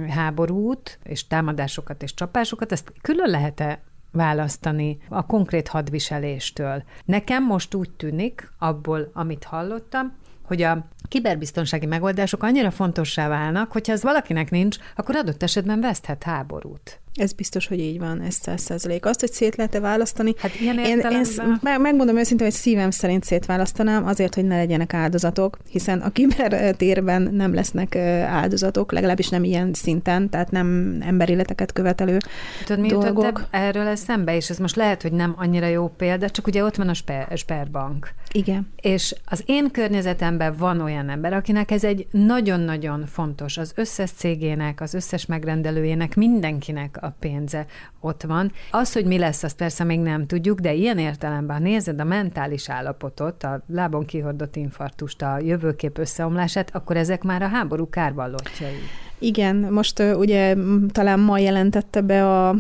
háborút, 0.08 0.98
és 1.02 1.26
támadásokat 1.26 2.02
és 2.02 2.14
csapásokat, 2.14 2.72
ezt 2.72 2.92
külön 3.02 3.30
lehet-e 3.30 3.82
választani 4.16 4.98
a 5.08 5.26
konkrét 5.26 5.68
hadviseléstől. 5.68 6.82
Nekem 7.04 7.44
most 7.44 7.74
úgy 7.74 7.90
tűnik, 7.90 8.52
abból, 8.58 9.10
amit 9.12 9.44
hallottam, 9.44 10.12
hogy 10.42 10.62
a 10.62 10.86
kiberbiztonsági 11.08 11.86
megoldások 11.86 12.42
annyira 12.42 12.70
fontossá 12.70 13.28
válnak, 13.28 13.72
hogyha 13.72 13.92
ez 13.92 14.02
valakinek 14.02 14.50
nincs, 14.50 14.76
akkor 14.96 15.16
adott 15.16 15.42
esetben 15.42 15.80
veszthet 15.80 16.22
háborút. 16.22 17.00
Ez 17.16 17.32
biztos, 17.32 17.66
hogy 17.66 17.80
így 17.80 17.98
van, 17.98 18.20
ez 18.20 18.34
száz 18.34 18.60
százalék. 18.60 19.06
Azt, 19.06 19.20
hogy 19.20 19.32
szét 19.32 19.56
lehet-e 19.56 19.80
választani, 19.80 20.34
hát 20.38 20.60
ilyen 20.60 20.78
én, 20.78 20.98
én 20.98 21.80
megmondom 21.80 22.16
őszintén, 22.16 22.46
hogy 22.46 22.56
szívem 22.56 22.90
szerint 22.90 23.24
szétválasztanám 23.24 24.06
azért, 24.06 24.34
hogy 24.34 24.44
ne 24.44 24.56
legyenek 24.56 24.94
áldozatok, 24.94 25.58
hiszen 25.70 26.00
a 26.00 26.10
kibertérben 26.10 27.22
nem 27.22 27.54
lesznek 27.54 27.96
áldozatok, 28.26 28.92
legalábbis 28.92 29.28
nem 29.28 29.44
ilyen 29.44 29.70
szinten, 29.72 30.30
tehát 30.30 30.50
nem 30.50 30.98
emberéleteket 31.00 31.72
követelő 31.72 32.18
Tudod, 32.64 32.82
mi 32.82 32.88
dolgok. 32.88 33.46
erről 33.50 33.86
eszembe, 33.86 34.36
és 34.36 34.50
ez 34.50 34.58
most 34.58 34.76
lehet, 34.76 35.02
hogy 35.02 35.12
nem 35.12 35.34
annyira 35.36 35.66
jó 35.66 35.88
példa, 35.88 36.30
csak 36.30 36.46
ugye 36.46 36.64
ott 36.64 36.76
van 36.76 36.88
a 36.88 36.94
Sper, 36.94 37.28
Sperbank. 37.34 38.10
Igen. 38.32 38.68
És 38.80 39.14
az 39.24 39.42
én 39.46 39.70
környezetemben 39.70 40.54
van 40.58 40.80
olyan 40.80 41.08
ember, 41.08 41.32
akinek 41.32 41.70
ez 41.70 41.84
egy 41.84 42.06
nagyon-nagyon 42.10 43.06
fontos, 43.06 43.56
az 43.58 43.72
összes 43.74 44.10
cégének, 44.10 44.80
az 44.80 44.94
összes 44.94 45.26
megrendelőjének, 45.26 46.14
mindenkinek 46.14 46.98
a 47.06 47.14
pénze 47.18 47.66
ott 48.00 48.22
van. 48.22 48.52
Az, 48.70 48.92
hogy 48.92 49.04
mi 49.04 49.18
lesz, 49.18 49.42
azt 49.42 49.56
persze 49.56 49.84
még 49.84 50.00
nem 50.00 50.26
tudjuk, 50.26 50.60
de 50.60 50.72
ilyen 50.72 50.98
értelemben, 50.98 51.62
nézed 51.62 52.00
a 52.00 52.04
mentális 52.04 52.70
állapotot, 52.70 53.42
a 53.42 53.62
lábon 53.66 54.04
kihordott 54.04 54.56
infarktust, 54.56 55.22
a 55.22 55.38
jövőkép 55.38 55.98
összeomlását, 55.98 56.74
akkor 56.74 56.96
ezek 56.96 57.22
már 57.22 57.42
a 57.42 57.48
háború 57.48 57.88
kárvallottjai. 57.88 58.78
Igen, 59.18 59.56
most 59.56 60.02
ugye 60.16 60.56
talán 60.92 61.20
ma 61.20 61.38
jelentette 61.38 62.00
be 62.00 62.46
a 62.46 62.56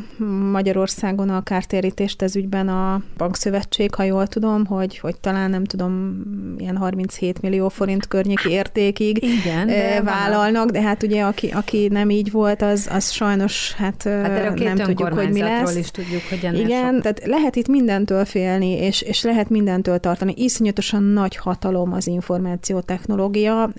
Magyarországon 0.50 1.28
a 1.28 1.42
kártérítést 1.42 2.22
ez 2.22 2.36
ügyben 2.36 2.68
a 2.68 3.02
bankszövetség, 3.16 3.94
ha 3.94 4.02
jól 4.02 4.26
tudom, 4.26 4.66
hogy, 4.66 4.98
hogy 4.98 5.16
talán 5.20 5.50
nem 5.50 5.64
tudom, 5.64 6.22
ilyen 6.58 6.76
37 6.76 7.42
millió 7.42 7.68
forint 7.68 8.06
környéki 8.06 8.50
értékig 8.50 9.22
Igen, 9.22 9.66
de 9.66 10.02
vállalnak, 10.02 10.70
de 10.70 10.82
hát 10.82 11.02
ugye 11.02 11.22
aki, 11.22 11.48
aki 11.48 11.88
nem 11.90 12.10
így 12.10 12.30
volt, 12.30 12.62
az, 12.62 12.88
az 12.90 13.10
sajnos 13.10 13.72
hát, 13.72 14.02
hát 14.02 14.58
nem 14.58 14.76
tudjuk, 14.76 15.12
hogy 15.12 15.30
mi 15.32 15.40
lesz. 15.40 15.76
is 15.76 15.90
tudjuk, 15.90 16.22
hogy 16.28 16.58
Igen, 16.58 16.92
sok... 16.92 17.02
tehát 17.02 17.26
lehet 17.26 17.56
itt 17.56 17.68
mindentől 17.68 18.24
félni, 18.24 18.70
és, 18.70 19.02
és 19.02 19.22
lehet 19.22 19.50
mindentől 19.50 19.98
tartani. 19.98 20.34
Iszonyatosan 20.36 21.02
nagy 21.02 21.36
hatalom 21.36 21.92
az 21.92 22.06
információtechnológia, 22.06 23.70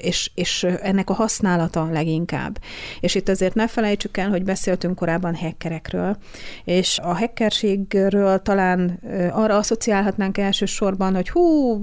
és, 0.00 0.30
és 0.34 0.66
ennek 0.82 1.10
a 1.10 1.14
használata 1.14 1.88
leginkább. 2.06 2.58
És 3.00 3.14
itt 3.14 3.28
azért 3.28 3.54
ne 3.54 3.66
felejtsük 3.66 4.16
el, 4.16 4.28
hogy 4.28 4.44
beszéltünk 4.44 4.94
korábban 4.94 5.34
hackerekről, 5.34 6.16
és 6.64 6.98
a 7.02 7.14
hackerségről 7.14 8.42
talán 8.42 9.00
arra 9.32 9.56
asszociálhatnánk 9.56 10.38
elsősorban, 10.38 11.14
hogy 11.14 11.30
hú, 11.30 11.78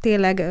tényleg 0.00 0.44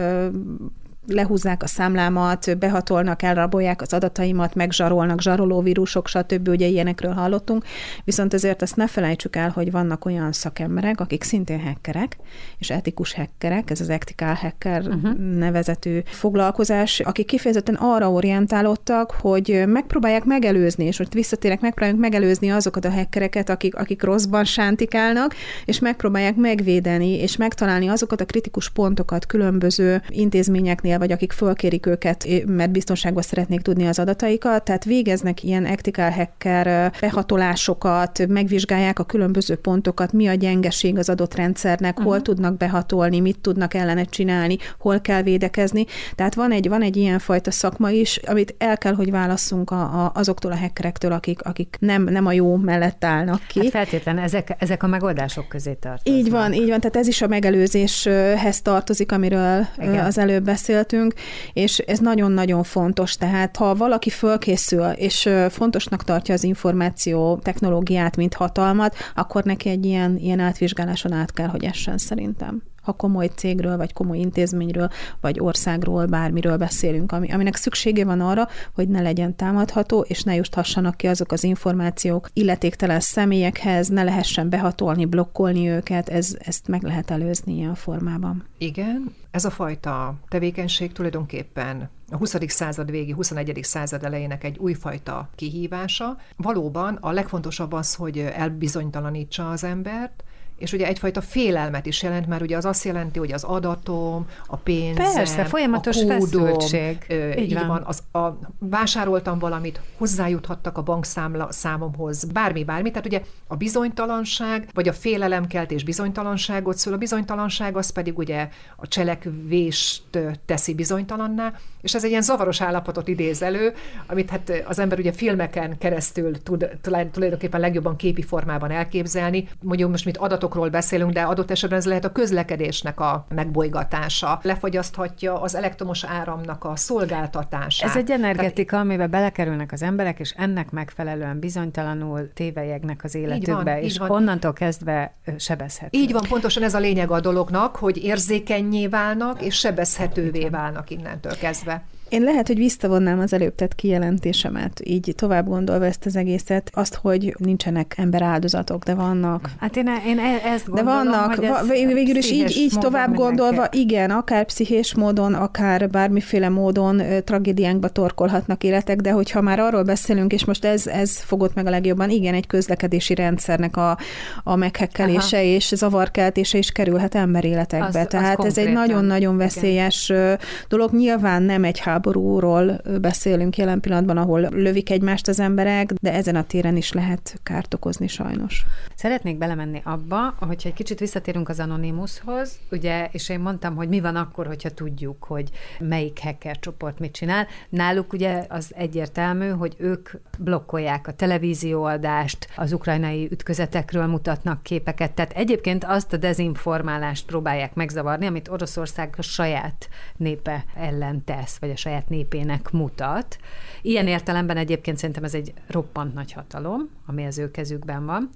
lehúzzák 1.07 1.63
a 1.63 1.67
számlámat, 1.67 2.57
behatolnak, 2.57 3.21
elrabolják 3.21 3.81
az 3.81 3.93
adataimat, 3.93 4.55
megzsarolnak, 4.55 5.21
zsarolóvírusok, 5.21 6.07
stb. 6.07 6.47
Ugye 6.47 6.67
ilyenekről 6.67 7.13
hallottunk. 7.13 7.65
Viszont 8.03 8.33
azért 8.33 8.61
azt 8.61 8.75
ne 8.75 8.87
felejtsük 8.87 9.35
el, 9.35 9.49
hogy 9.49 9.71
vannak 9.71 10.05
olyan 10.05 10.31
szakemberek, 10.31 10.99
akik 10.99 11.23
szintén 11.23 11.61
hackerek, 11.61 12.17
és 12.57 12.69
etikus 12.69 13.13
hackerek, 13.13 13.69
ez 13.69 13.81
az 13.81 13.89
ethical 13.89 14.33
hacker 14.33 14.81
uh-huh. 14.81 15.17
nevezetű 15.17 15.99
foglalkozás, 16.05 16.99
akik 16.99 17.25
kifejezetten 17.25 17.75
arra 17.75 18.11
orientálódtak, 18.11 19.11
hogy 19.11 19.63
megpróbálják 19.67 20.23
megelőzni, 20.23 20.85
és 20.85 20.97
hogy 20.97 21.07
visszatérek, 21.11 21.61
megpróbálják 21.61 21.99
megelőzni 22.01 22.51
azokat 22.51 22.85
a 22.85 22.91
hackereket, 22.91 23.49
akik, 23.49 23.75
akik 23.75 24.03
rosszban 24.03 24.43
sántikálnak, 24.43 25.35
és 25.65 25.79
megpróbálják 25.79 26.35
megvédeni, 26.35 27.19
és 27.19 27.37
megtalálni 27.37 27.87
azokat 27.87 28.21
a 28.21 28.25
kritikus 28.25 28.69
pontokat 28.69 29.25
különböző 29.25 30.01
intézményeknél, 30.09 30.96
vagy 30.97 31.11
akik 31.11 31.31
fölkérik 31.31 31.85
őket, 31.85 32.27
mert 32.45 32.71
biztonságban 32.71 33.23
szeretnék 33.23 33.61
tudni 33.61 33.87
az 33.87 33.99
adataikat, 33.99 34.63
tehát 34.63 34.83
végeznek 34.83 35.43
ilyen 35.43 35.65
ethical 35.65 36.09
hacker 36.09 36.91
behatolásokat, 37.01 38.27
megvizsgálják 38.27 38.99
a 38.99 39.03
különböző 39.03 39.55
pontokat, 39.55 40.13
mi 40.13 40.27
a 40.27 40.33
gyengeség 40.33 40.97
az 40.97 41.09
adott 41.09 41.35
rendszernek, 41.35 41.97
uh-huh. 41.97 42.11
hol 42.13 42.21
tudnak 42.21 42.57
behatolni, 42.57 43.19
mit 43.19 43.39
tudnak 43.39 43.73
ellene 43.73 44.03
csinálni, 44.03 44.57
hol 44.79 45.01
kell 45.01 45.21
védekezni. 45.21 45.85
Tehát 46.15 46.35
van 46.35 46.51
egy, 46.51 46.69
van 46.69 46.81
egy 46.81 46.97
ilyen 46.97 47.19
fajta 47.19 47.51
szakma 47.51 47.89
is, 47.89 48.19
amit 48.25 48.55
el 48.57 48.77
kell, 48.77 48.93
hogy 48.93 49.11
válasszunk 49.11 49.71
a, 49.71 50.03
a, 50.05 50.11
azoktól 50.15 50.51
a 50.51 50.57
hackerektől, 50.57 51.11
akik, 51.11 51.41
akik 51.41 51.77
nem, 51.79 52.03
nem 52.03 52.25
a 52.25 52.31
jó 52.31 52.55
mellett 52.55 53.03
állnak 53.03 53.41
ki. 53.47 53.59
Hát 53.59 53.69
feltétlen 53.69 54.17
ezek, 54.17 54.55
ezek 54.59 54.83
a 54.83 54.87
megoldások 54.87 55.47
közé 55.47 55.73
tartoznak. 55.73 56.19
Így 56.19 56.31
van, 56.31 56.53
így 56.53 56.69
van, 56.69 56.79
tehát 56.79 56.95
ez 56.95 57.07
is 57.07 57.21
a 57.21 57.27
megelőzéshez 57.27 58.61
tartozik, 58.61 59.11
amiről 59.11 59.67
Igen. 59.77 60.05
az 60.05 60.17
előbb 60.17 60.43
beszélt 60.43 60.86
beszéltünk, 60.87 61.13
és 61.53 61.77
ez 61.77 61.99
nagyon-nagyon 61.99 62.63
fontos. 62.63 63.15
Tehát 63.15 63.57
ha 63.57 63.75
valaki 63.75 64.09
fölkészül, 64.09 64.85
és 64.85 65.29
fontosnak 65.49 66.03
tartja 66.03 66.33
az 66.33 66.43
információ 66.43 67.39
technológiát, 67.43 68.15
mint 68.15 68.33
hatalmat, 68.33 68.95
akkor 69.15 69.43
neki 69.43 69.69
egy 69.69 69.85
ilyen, 69.85 70.17
ilyen 70.17 70.39
átvizsgáláson 70.39 71.11
át 71.11 71.33
kell, 71.33 71.47
hogy 71.47 71.63
essen 71.63 71.97
szerintem 71.97 72.61
ha 72.87 72.93
komoly 72.93 73.27
cégről, 73.35 73.77
vagy 73.77 73.93
komoly 73.93 74.17
intézményről, 74.17 74.89
vagy 75.21 75.39
országról, 75.39 76.05
bármiről 76.05 76.57
beszélünk, 76.57 77.11
ami, 77.11 77.31
aminek 77.31 77.55
szüksége 77.55 78.05
van 78.05 78.21
arra, 78.21 78.47
hogy 78.73 78.87
ne 78.87 79.01
legyen 79.01 79.35
támadható, 79.35 80.01
és 80.01 80.23
ne 80.23 80.35
juthassanak 80.35 80.97
ki 80.97 81.07
azok 81.07 81.31
az 81.31 81.43
információk 81.43 82.29
illetéktelen 82.33 82.99
személyekhez, 82.99 83.87
ne 83.87 84.03
lehessen 84.03 84.49
behatolni, 84.49 85.05
blokkolni 85.05 85.69
őket, 85.69 86.09
ez, 86.09 86.35
ezt 86.39 86.67
meg 86.67 86.83
lehet 86.83 87.11
előzni 87.11 87.55
ilyen 87.55 87.75
formában. 87.75 88.45
Igen, 88.57 89.15
ez 89.31 89.45
a 89.45 89.49
fajta 89.49 90.15
tevékenység 90.27 90.91
tulajdonképpen 90.91 91.89
a 92.11 92.17
20. 92.17 92.35
század 92.47 92.91
végi, 92.91 93.11
21. 93.11 93.59
század 93.61 94.03
elejének 94.03 94.43
egy 94.43 94.57
újfajta 94.57 95.29
kihívása. 95.35 96.17
Valóban 96.37 96.97
a 97.01 97.11
legfontosabb 97.11 97.71
az, 97.71 97.95
hogy 97.95 98.17
elbizonytalanítsa 98.17 99.49
az 99.49 99.63
embert, 99.63 100.23
és 100.57 100.73
ugye 100.73 100.87
egyfajta 100.87 101.21
félelmet 101.21 101.85
is 101.85 102.03
jelent, 102.03 102.27
mert 102.27 102.41
ugye 102.41 102.57
az 102.57 102.65
azt 102.65 102.83
jelenti, 102.83 103.19
hogy 103.19 103.31
az 103.31 103.43
adatom, 103.43 104.27
a 104.47 104.55
pénzem, 104.55 105.13
Persze, 105.13 105.45
folyamatos 105.45 105.97
a 105.97 105.99
kódom, 105.99 106.19
feszültség. 106.19 107.05
Ö, 107.09 107.31
így, 107.31 107.39
így 107.39 107.53
van. 107.53 107.67
van. 107.67 107.83
Az, 107.85 108.03
a, 108.21 108.39
vásároltam 108.59 109.39
valamit, 109.39 109.81
hozzájuthattak 109.97 110.77
a 110.77 110.83
bankszámla 110.83 111.51
számomhoz, 111.51 112.23
bármi, 112.23 112.63
bármi. 112.63 112.89
Tehát 112.89 113.05
ugye 113.05 113.21
a 113.47 113.55
bizonytalanság, 113.55 114.69
vagy 114.73 114.87
a 114.87 114.93
félelemkeltés 114.93 115.83
bizonytalanságot 115.83 116.77
szül, 116.77 116.93
a 116.93 116.97
bizonytalanság 116.97 117.77
az 117.77 117.89
pedig 117.89 118.17
ugye 118.17 118.49
a 118.75 118.87
cselekvést 118.87 120.03
teszi 120.45 120.73
bizonytalanná, 120.73 121.53
és 121.87 121.95
ez 121.95 122.03
egy 122.03 122.09
ilyen 122.09 122.21
zavaros 122.21 122.61
állapotot 122.61 123.07
idéz 123.07 123.41
elő, 123.41 123.73
amit 124.07 124.29
hát 124.29 124.63
az 124.67 124.79
ember 124.79 124.99
ugye 124.99 125.11
filmeken 125.11 125.77
keresztül 125.77 126.43
tud 126.43 126.69
tulajdonképpen 126.81 127.59
legjobban 127.59 127.95
képi 127.95 128.21
formában 128.21 128.71
elképzelni. 128.71 129.47
Mondjuk 129.61 129.89
most 129.89 130.05
mit 130.05 130.17
adatok 130.17 130.47
adatokról 130.47 130.69
beszélünk, 130.69 131.11
de 131.11 131.21
adott 131.21 131.51
esetben 131.51 131.77
ez 131.77 131.85
lehet 131.85 132.05
a 132.05 132.11
közlekedésnek 132.11 132.99
a 132.99 133.25
megbolygatása. 133.35 134.39
Lefagyaszthatja 134.43 135.41
az 135.41 135.55
elektromos 135.55 136.03
áramnak 136.03 136.63
a 136.63 136.75
szolgáltatását. 136.75 137.89
Ez 137.89 137.95
egy 137.95 138.11
energetika, 138.11 138.69
Tehát, 138.69 138.85
amiben 138.85 139.09
belekerülnek 139.09 139.71
az 139.71 139.81
emberek, 139.81 140.19
és 140.19 140.33
ennek 140.37 140.71
megfelelően 140.71 141.39
bizonytalanul 141.39 142.31
tévejegnek 142.33 143.03
az 143.03 143.15
életükbe, 143.15 143.73
van, 143.73 143.77
és 143.77 143.97
van. 143.97 144.09
onnantól 144.09 144.53
kezdve 144.53 145.13
sebezhető. 145.37 145.97
Így 145.99 146.11
van, 146.11 146.23
pontosan 146.29 146.63
ez 146.63 146.73
a 146.73 146.79
lényeg 146.79 147.11
a 147.11 147.19
dolognak, 147.19 147.75
hogy 147.75 148.03
érzékenyé 148.03 148.87
válnak, 148.87 149.41
és 149.41 149.55
sebezhetővé 149.55 150.49
válnak 150.49 150.89
innentől 150.89 151.37
kezdve. 151.37 151.76
Én 152.09 152.21
lehet, 152.21 152.47
hogy 152.47 152.57
visszavonnám 152.57 153.19
az 153.19 153.33
előbb 153.33 153.55
tett 153.55 153.75
kijelentésemet, 153.75 154.81
így 154.83 155.13
tovább 155.15 155.47
gondolva 155.47 155.85
ezt 155.85 156.05
az 156.05 156.15
egészet, 156.15 156.69
azt, 156.73 156.95
hogy 156.95 157.35
nincsenek 157.37 157.93
ember 157.97 158.21
áldozatok, 158.21 158.83
de 158.83 158.93
vannak. 158.93 159.49
Hát 159.59 159.75
én, 159.75 159.89
én 160.07 160.19
e- 160.19 160.49
ezt 160.49 160.65
gondolom, 160.65 161.03
De 161.03 161.09
vannak, 161.09 161.35
hogy 161.35 161.43
ez 161.43 161.67
végül 161.93 162.15
is 162.15 162.31
így, 162.31 162.57
így 162.57 162.73
tovább 162.79 163.15
gondolva, 163.15 163.61
kell. 163.69 163.81
igen, 163.81 164.11
akár 164.11 164.45
pszichés 164.45 164.95
módon, 164.95 165.33
akár 165.33 165.89
bármiféle 165.89 166.49
módon 166.49 167.01
tragédiánkba 167.23 167.89
torkolhatnak 167.89 168.63
életek, 168.63 169.01
de 169.01 169.11
hogyha 169.11 169.41
már 169.41 169.59
arról 169.59 169.83
beszélünk, 169.83 170.33
és 170.33 170.45
most 170.45 170.65
ez, 170.65 170.87
ez 170.87 171.17
fogott 171.17 171.53
meg 171.53 171.65
a 171.65 171.69
legjobban, 171.69 172.09
igen, 172.09 172.33
egy 172.33 172.47
közlekedési 172.47 173.15
rendszernek 173.15 173.77
a, 173.77 173.97
a 174.43 174.55
meghekkelése 174.55 175.37
Aha. 175.37 175.45
és 175.45 175.71
zavarkeltése 175.75 176.57
is 176.57 176.71
kerülhet 176.71 177.15
emberéletekbe. 177.15 177.99
Az, 177.99 178.05
Tehát 178.09 178.39
az 178.39 178.45
ez 178.45 178.57
egy 178.57 178.73
nagyon-nagyon 178.73 179.37
veszélyes 179.37 180.09
igen. 180.09 180.39
dolog. 180.67 180.93
Nyilván 180.93 181.43
nem 181.43 181.63
egy 181.63 181.79
háborúról 181.97 182.81
beszélünk 183.01 183.57
jelen 183.57 183.79
pillanatban, 183.79 184.17
ahol 184.17 184.39
lövik 184.39 184.89
egymást 184.89 185.27
az 185.27 185.39
emberek, 185.39 185.93
de 185.93 186.13
ezen 186.13 186.35
a 186.35 186.43
téren 186.43 186.75
is 186.75 186.91
lehet 186.91 187.39
kárt 187.43 187.73
okozni 187.73 188.07
sajnos. 188.07 188.65
Szeretnék 188.95 189.37
belemenni 189.37 189.81
abba, 189.83 190.33
hogyha 190.39 190.69
egy 190.69 190.75
kicsit 190.75 190.99
visszatérünk 190.99 191.49
az 191.49 191.59
Anonymoushoz, 191.59 192.59
ugye, 192.71 193.07
és 193.11 193.29
én 193.29 193.39
mondtam, 193.39 193.75
hogy 193.75 193.87
mi 193.87 193.99
van 193.99 194.15
akkor, 194.15 194.47
hogyha 194.47 194.69
tudjuk, 194.69 195.23
hogy 195.23 195.49
melyik 195.79 196.19
hacker 196.21 196.59
csoport 196.59 196.99
mit 196.99 197.11
csinál. 197.11 197.47
Náluk 197.69 198.13
ugye 198.13 198.45
az 198.49 198.71
egyértelmű, 198.75 199.47
hogy 199.47 199.75
ők 199.77 200.09
blokkolják 200.39 201.07
a 201.07 201.13
televízióadást, 201.13 202.47
az 202.55 202.73
ukrajnai 202.73 203.27
ütközetekről 203.31 204.05
mutatnak 204.05 204.63
képeket, 204.63 205.11
tehát 205.11 205.33
egyébként 205.33 205.83
azt 205.83 206.13
a 206.13 206.17
dezinformálást 206.17 207.25
próbálják 207.25 207.73
megzavarni, 207.73 208.25
amit 208.25 208.49
Oroszország 208.49 209.13
a 209.17 209.21
saját 209.21 209.89
népe 210.17 210.65
ellen 210.75 211.23
tesz, 211.23 211.57
vagy 211.59 211.69
a 211.69 211.75
saját 211.87 212.09
népének 212.09 212.71
mutat. 212.71 213.37
Ilyen 213.81 214.07
értelemben 214.07 214.57
egyébként 214.57 214.97
szerintem 214.97 215.23
ez 215.23 215.33
egy 215.33 215.53
roppant 215.67 216.13
nagy 216.13 216.31
hatalom, 216.31 216.89
ami 217.05 217.25
az 217.25 217.37
ő 217.37 217.51
kezükben 217.51 218.05
van. 218.05 218.29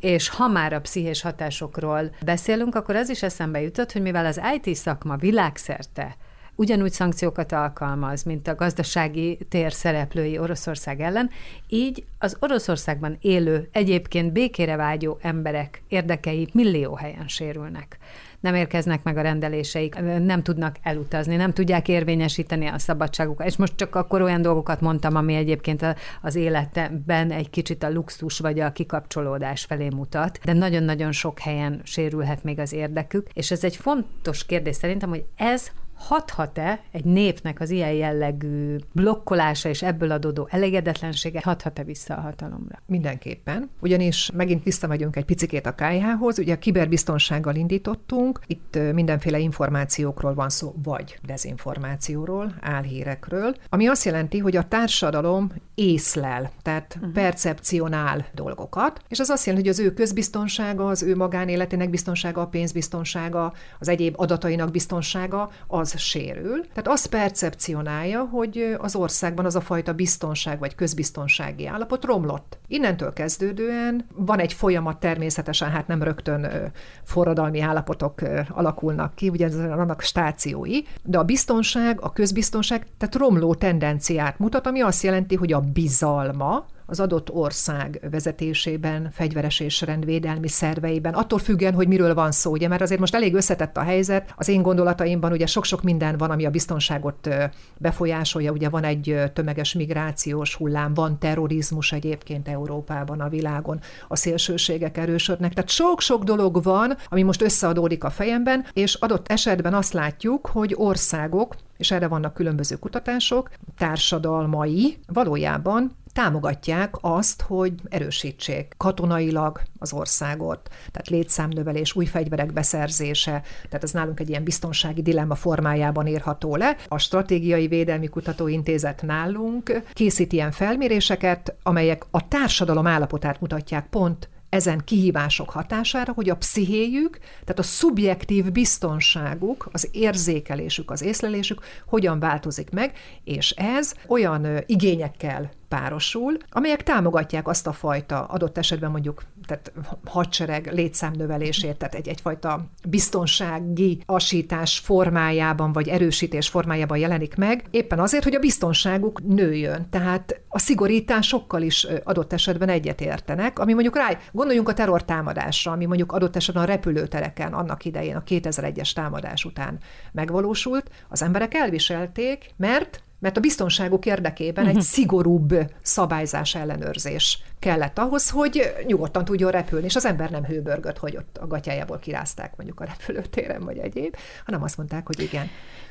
És 0.00 0.28
ha 0.28 0.48
már 0.48 0.72
a 0.72 0.80
pszichés 0.80 1.22
hatásokról 1.22 2.14
beszélünk, 2.24 2.74
akkor 2.74 2.96
az 2.96 3.08
is 3.08 3.22
eszembe 3.22 3.60
jutott, 3.60 3.92
hogy 3.92 4.02
mivel 4.02 4.26
az 4.26 4.40
IT 4.54 4.74
szakma 4.74 5.16
világszerte 5.16 6.16
ugyanúgy 6.56 6.92
szankciókat 6.92 7.52
alkalmaz, 7.52 8.22
mint 8.22 8.48
a 8.48 8.54
gazdasági 8.54 9.38
tér 9.48 9.72
szereplői 9.72 10.38
Oroszország 10.38 11.00
ellen, 11.00 11.30
így 11.68 12.04
az 12.18 12.36
Oroszországban 12.40 13.16
élő, 13.20 13.68
egyébként 13.72 14.32
békére 14.32 14.76
vágyó 14.76 15.18
emberek 15.20 15.82
érdekei 15.88 16.48
millió 16.52 16.94
helyen 16.94 17.28
sérülnek 17.28 17.98
nem 18.46 18.54
érkeznek 18.54 19.02
meg 19.02 19.16
a 19.16 19.20
rendeléseik, 19.20 19.98
nem 20.24 20.42
tudnak 20.42 20.76
elutazni, 20.82 21.36
nem 21.36 21.52
tudják 21.52 21.88
érvényesíteni 21.88 22.66
a 22.66 22.78
szabadságukat. 22.78 23.46
És 23.46 23.56
most 23.56 23.76
csak 23.76 23.94
akkor 23.94 24.22
olyan 24.22 24.42
dolgokat 24.42 24.80
mondtam, 24.80 25.16
ami 25.16 25.34
egyébként 25.34 25.96
az 26.22 26.34
életben 26.34 27.30
egy 27.30 27.50
kicsit 27.50 27.82
a 27.82 27.90
luxus 27.90 28.38
vagy 28.38 28.60
a 28.60 28.72
kikapcsolódás 28.72 29.64
felé 29.64 29.88
mutat, 29.88 30.38
de 30.44 30.52
nagyon-nagyon 30.52 31.12
sok 31.12 31.38
helyen 31.38 31.80
sérülhet 31.84 32.44
még 32.44 32.58
az 32.58 32.72
érdekük, 32.72 33.28
és 33.32 33.50
ez 33.50 33.64
egy 33.64 33.76
fontos 33.76 34.46
kérdés 34.46 34.76
szerintem, 34.76 35.08
hogy 35.08 35.24
ez 35.36 35.70
hathat-e 35.96 36.80
egy 36.92 37.04
népnek 37.04 37.60
az 37.60 37.70
ilyen 37.70 37.92
jellegű 37.92 38.76
blokkolása 38.92 39.68
és 39.68 39.82
ebből 39.82 40.10
adódó 40.10 40.48
elégedetlensége? 40.50 41.40
Hathat-e 41.44 41.84
vissza 41.84 42.14
a 42.14 42.20
hatalomra? 42.20 42.82
Mindenképpen, 42.86 43.70
ugyanis 43.80 44.30
megint 44.34 44.64
visszamegyünk 44.64 45.16
egy 45.16 45.24
picikét 45.24 45.66
a 45.66 45.74
KH-hoz, 45.74 46.38
ugye 46.38 46.54
a 46.54 46.58
kiberbiztonsággal 46.58 47.54
indítottunk, 47.54 48.40
itt 48.46 48.78
mindenféle 48.92 49.38
információkról 49.38 50.34
van 50.34 50.48
szó, 50.48 50.74
vagy 50.82 51.18
dezinformációról, 51.26 52.54
álhírekről, 52.60 53.56
ami 53.68 53.86
azt 53.86 54.04
jelenti, 54.04 54.38
hogy 54.38 54.56
a 54.56 54.68
társadalom 54.68 55.52
észlel, 55.74 56.50
tehát 56.62 56.94
uh-huh. 56.96 57.12
percepcionál 57.12 58.26
dolgokat, 58.34 59.00
és 59.08 59.20
az 59.20 59.30
azt 59.30 59.46
jelenti, 59.46 59.68
hogy 59.68 59.78
az 59.78 59.84
ő 59.84 59.92
közbiztonsága, 59.92 60.86
az 60.86 61.02
ő 61.02 61.16
magánéletének 61.16 61.90
biztonsága, 61.90 62.40
a 62.40 62.46
pénzbiztonsága, 62.46 63.52
az 63.78 63.88
egyéb 63.88 64.14
adatainak 64.16 64.70
biztonsága, 64.70 65.50
az 65.66 65.85
az 65.94 66.00
sérül. 66.00 66.60
Tehát 66.60 66.88
azt 66.88 67.06
percepcionálja, 67.06 68.24
hogy 68.24 68.76
az 68.78 68.94
országban 68.94 69.44
az 69.44 69.56
a 69.56 69.60
fajta 69.60 69.92
biztonság 69.92 70.58
vagy 70.58 70.74
közbiztonsági 70.74 71.66
állapot 71.66 72.04
romlott. 72.04 72.58
Innentől 72.68 73.12
kezdődően 73.12 74.06
van 74.14 74.38
egy 74.38 74.52
folyamat 74.52 75.00
természetesen, 75.00 75.70
hát 75.70 75.86
nem 75.86 76.02
rögtön 76.02 76.72
forradalmi 77.02 77.60
állapotok 77.60 78.20
alakulnak 78.48 79.14
ki, 79.14 79.28
ugye 79.28 79.46
annak 79.70 80.00
stációi, 80.00 80.80
de 81.02 81.18
a 81.18 81.24
biztonság, 81.24 82.00
a 82.00 82.12
közbiztonság, 82.12 82.86
tehát 82.98 83.14
romló 83.14 83.54
tendenciát 83.54 84.38
mutat, 84.38 84.66
ami 84.66 84.80
azt 84.80 85.02
jelenti, 85.02 85.34
hogy 85.34 85.52
a 85.52 85.60
bizalma, 85.60 86.66
az 86.86 87.00
adott 87.00 87.30
ország 87.30 88.00
vezetésében, 88.10 89.10
fegyveres 89.12 89.60
és 89.60 89.80
rendvédelmi 89.80 90.48
szerveiben, 90.48 91.14
attól 91.14 91.38
függően, 91.38 91.74
hogy 91.74 91.88
miről 91.88 92.14
van 92.14 92.32
szó, 92.32 92.50
ugye, 92.50 92.68
mert 92.68 92.82
azért 92.82 93.00
most 93.00 93.14
elég 93.14 93.34
összetett 93.34 93.76
a 93.76 93.82
helyzet, 93.82 94.34
az 94.36 94.48
én 94.48 94.62
gondolataimban 94.62 95.32
ugye 95.32 95.46
sok-sok 95.46 95.82
minden 95.82 96.16
van, 96.16 96.30
ami 96.30 96.44
a 96.44 96.50
biztonságot 96.50 97.28
befolyásolja, 97.76 98.52
ugye 98.52 98.68
van 98.68 98.84
egy 98.84 99.20
tömeges 99.32 99.74
migrációs 99.74 100.54
hullám, 100.54 100.94
van 100.94 101.18
terrorizmus 101.18 101.92
egyébként 101.92 102.48
Európában, 102.48 103.20
a 103.20 103.28
világon, 103.28 103.80
a 104.08 104.16
szélsőségek 104.16 104.96
erősödnek, 104.96 105.54
tehát 105.54 105.70
sok-sok 105.70 106.24
dolog 106.24 106.62
van, 106.62 106.96
ami 107.08 107.22
most 107.22 107.42
összeadódik 107.42 108.04
a 108.04 108.10
fejemben, 108.10 108.66
és 108.72 108.94
adott 108.94 109.28
esetben 109.28 109.74
azt 109.74 109.92
látjuk, 109.92 110.46
hogy 110.46 110.74
országok, 110.76 111.56
és 111.76 111.90
erre 111.90 112.08
vannak 112.08 112.34
különböző 112.34 112.76
kutatások, 112.76 113.50
társadalmai 113.78 114.98
valójában 115.06 115.96
támogatják 116.16 116.94
azt, 117.00 117.42
hogy 117.42 117.72
erősítsék 117.88 118.74
katonailag 118.76 119.60
az 119.78 119.92
országot, 119.92 120.68
tehát 120.68 121.08
létszámnövelés, 121.08 121.96
új 121.96 122.04
fegyverek 122.04 122.52
beszerzése, 122.52 123.42
tehát 123.68 123.82
ez 123.82 123.90
nálunk 123.90 124.20
egy 124.20 124.28
ilyen 124.28 124.44
biztonsági 124.44 125.02
dilemma 125.02 125.34
formájában 125.34 126.06
írható 126.06 126.56
le. 126.56 126.76
A 126.88 126.98
Stratégiai 126.98 127.66
Védelmi 127.66 128.06
Kutatóintézet 128.06 129.02
nálunk 129.02 129.82
készít 129.92 130.32
ilyen 130.32 130.50
felméréseket, 130.50 131.54
amelyek 131.62 132.04
a 132.10 132.28
társadalom 132.28 132.86
állapotát 132.86 133.40
mutatják 133.40 133.86
pont 133.86 134.28
ezen 134.48 134.82
kihívások 134.84 135.50
hatására, 135.50 136.12
hogy 136.12 136.30
a 136.30 136.36
pszichéjük, 136.36 137.18
tehát 137.18 137.58
a 137.58 137.62
szubjektív 137.62 138.52
biztonságuk, 138.52 139.68
az 139.72 139.88
érzékelésük, 139.92 140.90
az 140.90 141.02
észlelésük 141.02 141.60
hogyan 141.86 142.18
változik 142.18 142.70
meg, 142.70 142.92
és 143.24 143.50
ez 143.50 143.94
olyan 144.06 144.46
igényekkel 144.66 145.50
párosul, 145.68 146.36
amelyek 146.50 146.82
támogatják 146.82 147.48
azt 147.48 147.66
a 147.66 147.72
fajta 147.72 148.24
adott 148.24 148.58
esetben 148.58 148.90
mondjuk 148.90 149.22
tehát 149.46 149.72
hadsereg 150.04 150.72
létszámnövelését, 150.72 151.76
tehát 151.76 151.94
egy, 151.94 152.08
egyfajta 152.08 152.66
biztonsági 152.88 154.02
asítás 154.06 154.78
formájában, 154.78 155.72
vagy 155.72 155.88
erősítés 155.88 156.48
formájában 156.48 156.98
jelenik 156.98 157.36
meg, 157.36 157.64
éppen 157.70 157.98
azért, 157.98 158.24
hogy 158.24 158.34
a 158.34 158.38
biztonságuk 158.38 159.26
nőjön. 159.26 159.86
Tehát 159.90 160.40
a 160.48 160.58
szigorításokkal 160.58 161.62
is 161.62 161.86
adott 162.04 162.32
esetben 162.32 162.68
egyetértenek, 162.68 163.58
ami 163.58 163.72
mondjuk 163.72 163.96
rá, 163.96 164.18
gondoljunk 164.32 164.68
a 164.68 164.74
terrortámadásra, 164.74 165.72
ami 165.72 165.84
mondjuk 165.84 166.12
adott 166.12 166.36
esetben 166.36 166.62
a 166.62 166.66
repülőtereken 166.66 167.52
annak 167.52 167.84
idején, 167.84 168.16
a 168.16 168.22
2001-es 168.22 168.92
támadás 168.92 169.44
után 169.44 169.78
megvalósult, 170.12 170.90
az 171.08 171.22
emberek 171.22 171.54
elviselték, 171.54 172.50
mert 172.56 173.00
mert 173.18 173.36
a 173.36 173.40
biztonságuk 173.40 174.06
érdekében 174.06 174.64
uh-huh. 174.64 174.68
egy 174.68 174.84
mhm. 174.84 174.92
szigorúbb 174.92 175.54
szabályzás 175.82 176.54
ellenőrzés 176.54 177.42
kellett 177.66 177.98
ahhoz, 177.98 178.30
hogy 178.30 178.72
nyugodtan 178.86 179.24
tudjon 179.24 179.50
repülni, 179.50 179.84
és 179.84 179.96
az 179.96 180.04
ember 180.04 180.30
nem 180.30 180.44
hőbörgött, 180.44 180.98
hogy 180.98 181.16
ott 181.16 181.38
a 181.40 181.46
gatyájából 181.46 181.98
kirázták 181.98 182.56
mondjuk 182.56 182.80
a 182.80 182.84
repülőtéren, 182.84 183.64
vagy 183.64 183.78
egyéb, 183.78 184.16
hanem 184.44 184.62
azt 184.62 184.76
mondták, 184.76 185.06
hogy 185.06 185.20
igen. 185.20 185.48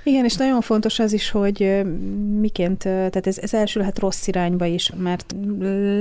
Igen, 0.08 0.26
és 0.26 0.36
nagyon 0.36 0.62
fontos 0.62 1.00
az 1.00 1.14
is, 1.14 1.30
hogy 1.30 1.86
miként, 2.40 2.78
tehát 2.78 3.28
ez, 3.28 3.38
ez 3.38 3.54
elsülhet 3.54 4.00
rossz 4.00 4.28
irányba 4.28 4.66
is, 4.66 4.92
mert 4.98 5.36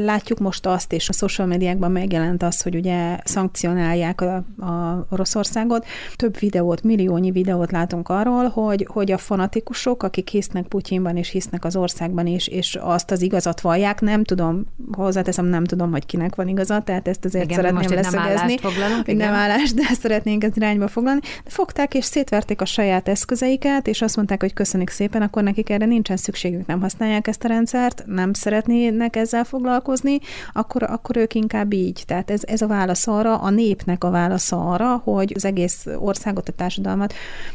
látjuk 0.05 0.39
most 0.39 0.67
azt, 0.67 0.93
és 0.93 1.09
a 1.09 1.13
social 1.13 1.47
médiákban 1.47 1.93
megjelent 1.93 2.43
az, 2.43 2.63
hogy 2.63 2.75
ugye 2.75 3.19
szankcionálják 3.25 4.21
a, 4.21 4.35
a 4.65 5.07
Oroszországot. 5.11 5.87
Több 6.17 6.39
videót, 6.39 6.83
milliónyi 6.83 7.31
videót 7.31 7.71
látunk 7.71 8.09
arról, 8.09 8.49
hogy, 8.49 8.87
hogy 8.91 9.13
a 9.13 9.19
fanatikusok, 9.19 10.03
akik 10.03 10.29
hisznek 10.29 10.67
Putyinban 10.67 11.17
és 11.17 11.29
hisznek 11.29 11.65
az 11.65 11.77
országban 11.77 12.27
is, 12.27 12.49
és 12.49 12.79
azt 12.81 13.11
az 13.11 13.23
igazat 13.23 13.61
vallják, 13.61 14.01
nem 14.01 14.25
tudom, 14.25 14.65
hozzáteszem, 14.93 15.47
nem 15.47 15.64
tudom, 15.65 15.91
hogy 15.91 16.07
kinek 16.07 16.35
van 16.35 16.49
igaza, 16.49 16.83
tehát 16.83 17.09
ezt 17.09 17.25
azért 17.25 17.45
igen, 17.45 17.57
szeretném 17.57 17.91
leszögezni, 17.91 18.59
hogy 19.05 19.17
nem 19.17 19.33
állás, 19.33 19.73
de 19.73 19.83
szeretnénk 20.01 20.45
ezt 20.45 20.57
irányba 20.57 20.89
foglalni. 20.89 21.21
De 21.21 21.51
fogták 21.51 21.95
és 21.95 22.05
szétverték 22.05 22.61
a 22.61 22.65
saját 22.65 23.09
eszközeiket, 23.09 23.87
és 23.87 24.03
azt 24.03 24.17
mondták, 24.17 24.41
hogy 24.41 24.53
köszönjük 24.53 24.91
szépen, 24.91 25.23
akkor 25.23 25.43
nekik 25.43 25.71
erre 25.71 25.87
nincsen 25.87 26.17
szükségük, 26.17 26.67
nem 26.67 26.81
használják 26.81 27.27
ezt 27.27 27.45
a 27.45 27.49
rendszert, 27.49 28.05
nem 28.07 28.33
szeretnének 28.33 29.17
ezzel 29.17 29.45
foglalkozni, 29.45 30.19
akkor, 30.53 30.83
akkor 30.83 31.17
ők 31.17 31.35
inkább 31.35 31.73
így. 31.73 32.03
Tehát 32.07 32.31
ez, 32.31 32.41
ez 32.47 32.63
a 32.63 32.67
válasz 32.67 33.07
arra, 33.07 33.37
a 33.37 33.51
népnek 33.51 34.05
a 34.05 34.11
válasza 34.11 34.71
arra, 34.71 34.97
hogy 34.97 35.33
az 35.35 35.45
egész 35.45 35.87
országot, 35.99 36.49
a 36.49 36.53
társadalmat 36.53 37.15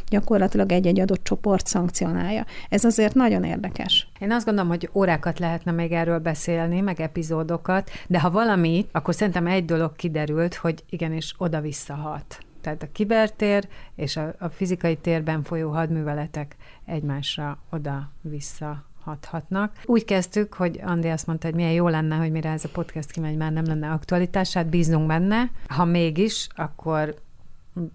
gyakorlatilag 0.09 0.71
egy-egy 0.71 0.99
adott 0.99 1.23
csoport 1.23 1.67
szankcionálja. 1.67 2.45
Ez 2.69 2.83
azért 2.83 3.13
nagyon 3.13 3.43
érdekes. 3.43 4.07
Én 4.19 4.31
azt 4.31 4.45
gondolom, 4.45 4.69
hogy 4.69 4.89
órákat 4.93 5.39
lehetne 5.39 5.71
még 5.71 5.91
erről 5.91 6.19
beszélni, 6.19 6.79
meg 6.79 7.01
epizódokat, 7.01 7.88
de 8.07 8.19
ha 8.19 8.31
valami, 8.31 8.85
akkor 8.91 9.15
szerintem 9.15 9.47
egy 9.47 9.65
dolog 9.65 9.95
kiderült, 9.95 10.55
hogy 10.55 10.83
igenis 10.89 11.33
oda-vissza 11.37 11.93
hat. 11.93 12.43
Tehát 12.61 12.83
a 12.83 12.91
kibertér 12.91 13.67
és 13.95 14.17
a, 14.17 14.33
a 14.39 14.49
fizikai 14.49 14.95
térben 14.97 15.43
folyó 15.43 15.71
hadműveletek 15.71 16.55
egymásra 16.85 17.57
oda-vissza 17.69 18.83
hathatnak. 19.03 19.81
Úgy 19.85 20.05
kezdtük, 20.05 20.53
hogy 20.53 20.79
Andi 20.83 21.07
azt 21.07 21.27
mondta, 21.27 21.47
hogy 21.47 21.55
milyen 21.55 21.71
jó 21.71 21.87
lenne, 21.87 22.15
hogy 22.15 22.31
mire 22.31 22.49
ez 22.49 22.63
a 22.63 22.69
podcast 22.69 23.11
kimegy, 23.11 23.37
már 23.37 23.51
nem 23.51 23.65
lenne 23.65 23.91
aktualitását, 23.91 24.69
bízunk 24.69 25.07
benne. 25.07 25.51
Ha 25.67 25.85
mégis, 25.85 26.47
akkor 26.55 27.15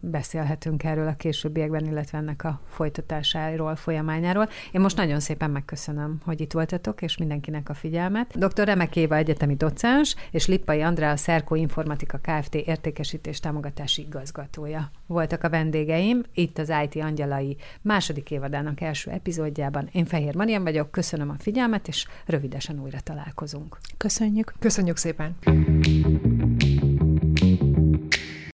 beszélhetünk 0.00 0.84
erről 0.84 1.06
a 1.06 1.16
későbbiekben, 1.16 1.86
illetve 1.86 2.18
ennek 2.18 2.44
a 2.44 2.60
folytatásáról, 2.68 3.76
folyamányáról. 3.76 4.48
Én 4.72 4.80
most 4.80 4.96
nagyon 4.96 5.20
szépen 5.20 5.50
megköszönöm, 5.50 6.18
hogy 6.24 6.40
itt 6.40 6.52
voltatok, 6.52 7.02
és 7.02 7.16
mindenkinek 7.16 7.68
a 7.68 7.74
figyelmet. 7.74 8.38
Dr. 8.38 8.64
Remek 8.64 8.96
Éva 8.96 9.16
egyetemi 9.16 9.54
docens, 9.54 10.14
és 10.30 10.46
Lippai 10.46 10.80
Andrá 10.80 11.12
a 11.12 11.16
Szerko 11.16 11.54
Informatika 11.54 12.18
Kft. 12.18 12.54
értékesítés 12.54 13.40
támogatási 13.40 14.02
igazgatója 14.02 14.90
voltak 15.06 15.42
a 15.42 15.50
vendégeim, 15.50 16.22
itt 16.34 16.58
az 16.58 16.72
IT 16.84 17.02
Angyalai 17.02 17.56
második 17.80 18.30
évadának 18.30 18.80
első 18.80 19.10
epizódjában. 19.10 19.88
Én 19.92 20.04
Fehér 20.04 20.34
Marian 20.34 20.62
vagyok, 20.62 20.90
köszönöm 20.90 21.30
a 21.30 21.36
figyelmet, 21.38 21.88
és 21.88 22.06
rövidesen 22.26 22.80
újra 22.80 23.00
találkozunk. 23.00 23.78
Köszönjük. 23.96 24.54
Köszönjük 24.58 24.96
szépen. 24.96 25.36